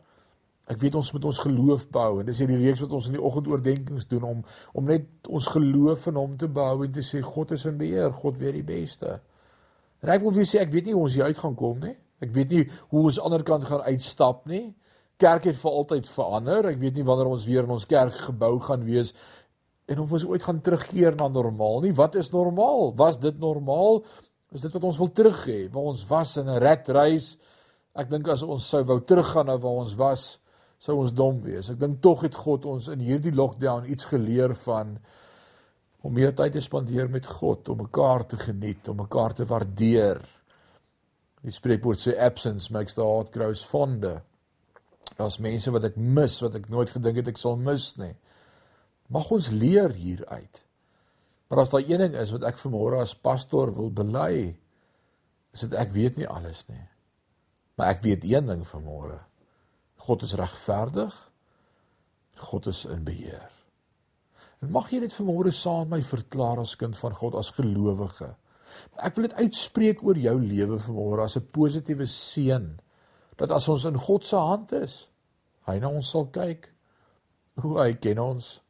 Ek 0.67 0.81
weet 0.83 0.97
ons 0.99 1.13
moet 1.15 1.27
ons 1.31 1.39
geloof 1.45 1.85
bou 1.95 2.21
en 2.21 2.27
dis 2.27 2.41
hierdie 2.43 2.59
reeks 2.59 2.83
wat 2.83 2.95
ons 2.99 3.07
in 3.07 3.15
die 3.15 3.23
oggendoordenkings 3.23 4.09
doen 4.11 4.25
om 4.27 4.41
om 4.75 4.89
net 4.91 5.29
ons 5.31 5.47
geloof 5.55 6.09
in 6.11 6.19
hom 6.19 6.35
te 6.41 6.49
bou 6.51 6.83
en 6.83 6.93
te 6.93 7.05
sê 7.07 7.23
God 7.23 7.55
is 7.55 7.67
in 7.71 7.79
beheer, 7.79 8.11
God 8.11 8.41
weet 8.41 8.59
die 8.59 8.67
beste. 8.67 9.21
En 10.03 10.11
ek 10.11 10.25
wil 10.25 10.35
vir 10.35 10.49
sê 10.49 10.61
ek 10.65 10.73
weet 10.75 10.89
nie 10.89 10.97
hoe 10.97 11.05
ons 11.07 11.15
hier 11.15 11.31
uit 11.31 11.39
gaan 11.39 11.55
kom 11.59 11.79
nie. 11.85 11.95
Ek 12.23 12.33
weet 12.35 12.53
nie 12.53 12.65
hoe 12.91 13.07
ons 13.07 13.23
ander 13.23 13.45
kant 13.47 13.69
gaan 13.69 13.85
uitstap 13.87 14.47
nie. 14.51 14.69
Kerk 15.23 15.47
het 15.49 15.57
vir 15.57 15.79
altyd 15.81 16.09
verander. 16.11 16.71
Ek 16.73 16.81
weet 16.81 16.99
nie 16.99 17.07
wanneer 17.07 17.31
ons 17.31 17.47
weer 17.49 17.65
in 17.65 17.75
ons 17.77 17.89
kerkgebou 17.89 18.57
gaan 18.67 18.85
wees 18.89 19.15
en 19.87 20.01
of 20.03 20.13
ons 20.19 20.25
ooit 20.27 20.43
gaan 20.43 20.59
terugkeer 20.67 21.15
na 21.15 21.29
normaal 21.31 21.85
nie. 21.85 21.93
Wat 21.95 22.17
is 22.19 22.33
normaal? 22.33 22.91
Was 22.99 23.21
dit 23.23 23.39
normaal? 23.39 24.01
Is 24.55 24.65
dit 24.67 24.73
wat 24.75 24.87
ons 24.89 24.99
wil 24.99 25.13
terug 25.15 25.45
hê? 25.47 25.61
Waar 25.71 25.93
ons 25.93 26.03
was 26.11 26.37
in 26.43 26.49
'n 26.51 26.59
rat 26.59 26.89
race? 26.89 27.39
Ek 27.95 28.11
dink 28.11 28.29
as 28.29 28.43
ons 28.43 28.69
sou 28.69 28.83
wou 28.85 29.01
teruggaan 29.01 29.47
na 29.47 29.57
waar 29.57 29.79
ons 29.81 29.95
was, 29.95 30.39
sou 30.79 30.99
ons 31.01 31.13
dom 31.17 31.41
wees. 31.45 31.71
Ek 31.73 31.81
dink 31.81 32.01
tog 32.05 32.25
het 32.27 32.37
God 32.37 32.67
ons 32.69 32.89
in 32.93 33.03
hierdie 33.05 33.35
lockdown 33.35 33.89
iets 33.91 34.09
geleer 34.11 34.55
van 34.67 34.97
om 36.07 36.15
meer 36.15 36.35
tyd 36.37 36.55
te 36.55 36.63
spandeer 36.63 37.09
met 37.11 37.27
God, 37.27 37.69
om 37.73 37.81
mekaar 37.83 38.27
te 38.31 38.39
geniet, 38.39 38.87
om 38.89 39.01
mekaar 39.01 39.35
te 39.35 39.47
waardeer. 39.49 40.21
Die 41.43 41.55
spreekwoord 41.55 41.99
sê 41.99 42.15
absence 42.23 42.71
makes 42.75 42.95
the 42.95 43.03
heart 43.03 43.33
grow 43.35 43.55
fonder. 43.67 44.21
Daar's 45.17 45.41
mense 45.43 45.73
wat 45.75 45.89
ek 45.89 45.97
mis 45.99 46.39
wat 46.43 46.59
ek 46.59 46.69
nooit 46.71 46.93
gedink 46.95 47.23
het 47.23 47.33
ek 47.33 47.41
sal 47.41 47.59
mis 47.59 47.89
nie. 47.99 48.13
Mag 49.11 49.31
ons 49.35 49.51
leer 49.55 49.95
hieruit. 49.95 50.63
Maar 51.47 51.63
as 51.63 51.71
daar 51.71 51.87
een 51.87 52.03
ding 52.03 52.17
is 52.19 52.33
wat 52.35 52.47
ek 52.49 52.59
vanmôre 52.59 53.01
as 53.03 53.15
pastoor 53.15 53.71
wil 53.75 53.93
bely, 53.95 54.57
is 55.55 55.63
dit 55.63 55.77
ek 55.79 55.93
weet 55.95 56.19
nie 56.19 56.27
alles 56.29 56.65
nie. 56.71 56.83
Maar 57.79 57.95
ek 57.95 58.03
weet 58.07 58.27
een 58.27 58.51
ding 58.51 58.65
vanmôre. 58.67 59.21
God 59.97 60.23
is 60.23 60.35
regverdig. 60.35 61.15
God 62.37 62.67
is 62.67 62.85
in 62.85 63.05
beheer. 63.05 63.51
En 64.61 64.73
mag 64.73 64.89
jy 64.93 65.01
net 65.01 65.15
vanmôre 65.15 65.53
saam 65.53 65.89
met 65.89 65.99
my 65.99 66.03
verklaar 66.05 66.61
as 66.63 66.77
kind 66.81 66.97
van 66.99 67.15
God 67.17 67.37
as 67.41 67.53
gelowige. 67.57 68.31
Ek 69.01 69.17
wil 69.17 69.29
dit 69.29 69.39
uitspreek 69.45 70.03
oor 70.05 70.19
jou 70.21 70.37
lewe 70.41 70.79
vanmôre 70.81 71.25
as 71.25 71.37
'n 71.37 71.49
positiewe 71.53 72.07
seën 72.07 72.81
dat 73.37 73.51
as 73.51 73.69
ons 73.69 73.85
in 73.85 73.99
God 73.99 74.25
se 74.25 74.37
hand 74.37 74.73
is, 74.73 75.09
hy 75.67 75.79
na 75.79 75.89
ons 75.89 76.11
sal 76.11 76.27
kyk. 76.33 76.73
Hoe 77.61 77.79
hy 77.81 77.93
ken 77.95 78.19
ons. 78.19 78.61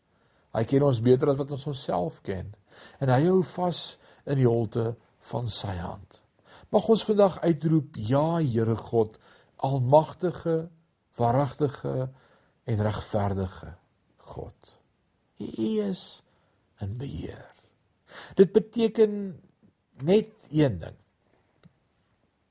Hy 0.54 0.64
ken 0.64 0.82
ons 0.82 1.00
beter 1.00 1.30
as 1.30 1.38
wat 1.38 1.50
ons 1.50 1.66
onsself 1.66 2.22
ken. 2.22 2.54
En 3.00 3.08
hy 3.08 3.24
hou 3.26 3.42
vas 3.42 3.98
in 4.26 4.38
die 4.38 4.48
holte 4.48 4.96
van 5.30 5.48
sy 5.48 5.74
hand. 5.76 6.22
Mag 6.70 6.88
ons 6.88 7.04
vandag 7.04 7.40
uitroep: 7.42 7.96
Ja, 7.96 8.38
Here 8.38 8.76
God, 8.76 9.18
almagtige, 9.56 10.68
waaragtige 11.16 12.08
en 12.66 12.82
regverdige 12.82 13.74
God. 14.16 14.72
U 15.38 15.66
is 15.86 16.22
in 16.80 16.96
beheer. 16.96 17.52
Dit 18.34 18.52
beteken 18.52 19.40
net 20.04 20.32
een 20.50 20.78
ding. 20.78 20.96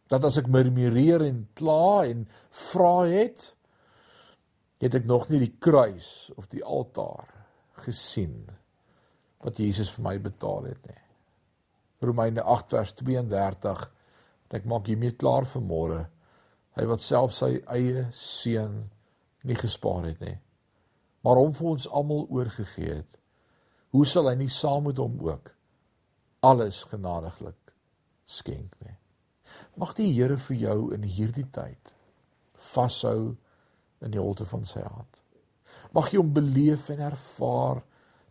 Dat 0.08 0.26
as 0.28 0.38
ek 0.38 0.50
murmureer 0.52 1.24
en 1.26 1.48
kla 1.58 2.06
en 2.06 2.28
vra 2.70 3.06
het, 3.10 3.50
het 4.84 4.98
ek 5.02 5.08
nog 5.10 5.30
nie 5.32 5.42
die 5.42 5.56
kruis 5.60 6.30
of 6.38 6.50
die 6.52 6.64
altaar 6.64 7.32
gesien 7.86 8.46
wat 9.46 9.60
Jesus 9.62 9.92
vir 9.96 10.06
my 10.06 10.16
betaal 10.22 10.70
het 10.70 10.88
nie. 10.90 11.02
Romeine 12.06 12.44
8 12.44 12.76
vers 12.76 12.94
32 13.02 13.86
ek 14.56 14.68
maak 14.70 14.88
hiermee 14.88 15.16
klaar 15.20 15.44
vir 15.50 15.64
môre. 15.68 16.02
Hy 16.76 16.86
wat 16.90 17.04
self 17.04 17.34
sy 17.36 17.60
eie 17.72 18.08
seun 18.16 18.90
nie 19.48 19.56
gespaar 19.56 20.08
het 20.10 20.20
nie, 20.24 20.36
maar 21.24 21.40
hom 21.40 21.54
vir 21.56 21.70
ons 21.76 21.88
almal 21.88 22.26
oorgegee 22.34 23.00
het. 23.00 23.20
Hoe 23.96 24.06
sal 24.10 24.28
hy 24.28 24.36
nie 24.40 24.52
saam 24.52 24.90
met 24.90 25.00
hom 25.00 25.16
ook 25.24 25.54
alles 26.46 26.84
genadiglik 26.92 27.74
skenk 28.28 28.76
nie? 28.84 28.98
Mag 29.80 29.94
die 29.96 30.10
Here 30.12 30.38
vir 30.38 30.58
jou 30.58 30.80
in 30.96 31.06
hierdie 31.08 31.48
tyd 31.54 31.94
vashou 32.74 33.36
in 34.04 34.12
die 34.12 34.22
holte 34.22 34.46
van 34.50 34.66
sy 34.68 34.84
hand. 34.84 35.22
Mag 35.96 36.12
jy 36.12 36.20
hom 36.20 36.34
beleef 36.36 36.90
en 36.94 37.04
ervaar 37.08 37.84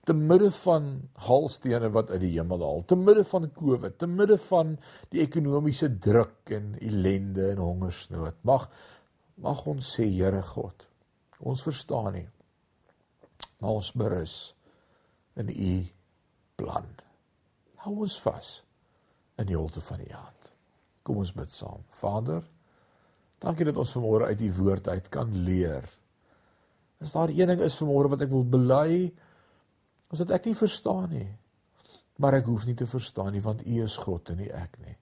te 0.05 0.13
midde 0.13 0.51
van 0.53 0.89
halstene 1.27 1.89
wat 1.95 2.11
uit 2.13 2.21
die 2.27 2.35
hemel 2.35 2.61
daal, 2.61 2.83
te 2.85 2.97
midde 2.97 3.25
van 3.25 3.49
COVID, 3.57 3.97
te 3.99 4.09
midde 4.11 4.37
van 4.51 4.75
die 5.15 5.23
ekonomiese 5.25 5.89
druk 5.99 6.53
en 6.53 6.75
ellende 6.81 7.51
en 7.55 7.63
hongersnood. 7.65 8.37
Mag 8.45 8.69
mag 9.43 9.65
ons 9.67 9.97
sê 9.97 10.05
Here 10.07 10.43
God, 10.47 10.85
ons 11.43 11.65
verstaan 11.67 12.13
nie. 12.15 12.29
Maar 13.59 13.81
ons 13.81 13.91
berus 13.99 14.37
in 15.41 15.51
u 15.51 15.73
plan. 16.61 16.87
Hou 17.83 17.97
ons 18.07 18.19
vas 18.23 18.51
in 19.41 19.49
die 19.49 19.59
holte 19.59 19.83
van 19.83 20.05
u 20.05 20.11
hand. 20.13 20.53
Kom 21.05 21.19
ons 21.21 21.35
bid 21.35 21.53
saam. 21.53 21.83
Vader, 21.99 22.45
dankie 23.43 23.67
dat 23.67 23.81
ons 23.81 23.97
vanmôre 23.97 24.31
uit 24.31 24.47
u 24.47 24.53
woord 24.61 24.89
uit 24.89 25.11
kan 25.13 25.33
leer. 25.45 25.89
As 27.03 27.13
daar 27.13 27.33
een 27.35 27.51
ding 27.51 27.65
is 27.67 27.81
vanmôre 27.81 28.15
wat 28.15 28.23
ek 28.25 28.33
wil 28.33 28.47
bely, 28.47 29.11
is 30.11 30.19
dat 30.19 30.31
ek 30.31 30.45
nie 30.45 30.55
verstaan 30.55 31.11
nie. 31.11 31.31
Maar 32.17 32.35
ek 32.35 32.47
hoef 32.47 32.67
nie 32.67 32.75
te 32.75 32.87
verstaan 32.87 33.33
nie 33.33 33.43
want 33.43 33.67
u 33.67 33.83
is 33.83 33.97
God 33.97 34.31
en 34.31 34.37
nie 34.37 34.53
ek 34.53 34.79
nie. 34.79 34.97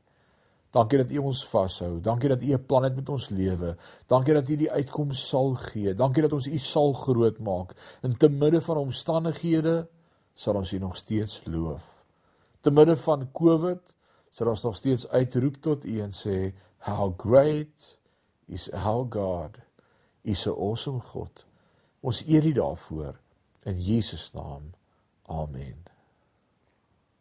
Dankie 0.72 1.02
dat 1.02 1.10
U 1.12 1.18
ons 1.28 1.42
vashou. 1.44 2.00
Dankie 2.00 2.30
dat 2.32 2.42
U 2.42 2.52
'n 2.54 2.66
plan 2.66 2.82
het 2.82 2.96
met 2.96 3.08
ons 3.08 3.28
lewe. 3.28 3.76
Dankie 4.06 4.34
dat 4.34 4.48
U 4.48 4.56
die 4.56 4.70
uitkoms 4.70 5.28
sal 5.28 5.54
gee. 5.54 5.94
Dankie 5.94 6.22
dat 6.22 6.32
ons 6.32 6.46
U 6.46 6.58
sal 6.58 6.92
groot 6.92 7.38
maak. 7.38 7.74
In 8.02 8.16
te 8.16 8.28
midde 8.28 8.60
van 8.60 8.76
omstandighede 8.76 9.88
sal 10.34 10.54
ons 10.54 10.72
U 10.72 10.78
nog 10.78 10.96
steeds 10.96 11.44
loof. 11.44 11.82
Te 12.60 12.70
midde 12.70 12.96
van 12.96 13.32
COVID 13.32 13.80
sal 14.30 14.48
ons 14.48 14.62
nog 14.62 14.76
steeds 14.76 15.08
uitroep 15.08 15.56
tot 15.60 15.84
U 15.84 16.00
en 16.00 16.12
sê 16.12 16.54
how 16.78 17.12
great 17.16 17.98
is 18.46 18.72
our 18.72 19.06
God. 19.10 19.58
Is 20.22 20.46
'n 20.46 20.50
awesome 20.50 21.00
God. 21.00 21.44
Ons 22.00 22.24
eer 22.26 22.44
U 22.44 22.52
daarvoor 22.52 23.20
in 23.62 23.80
Jesus 23.80 24.32
naam. 24.32 24.72
Amen. 25.32 25.91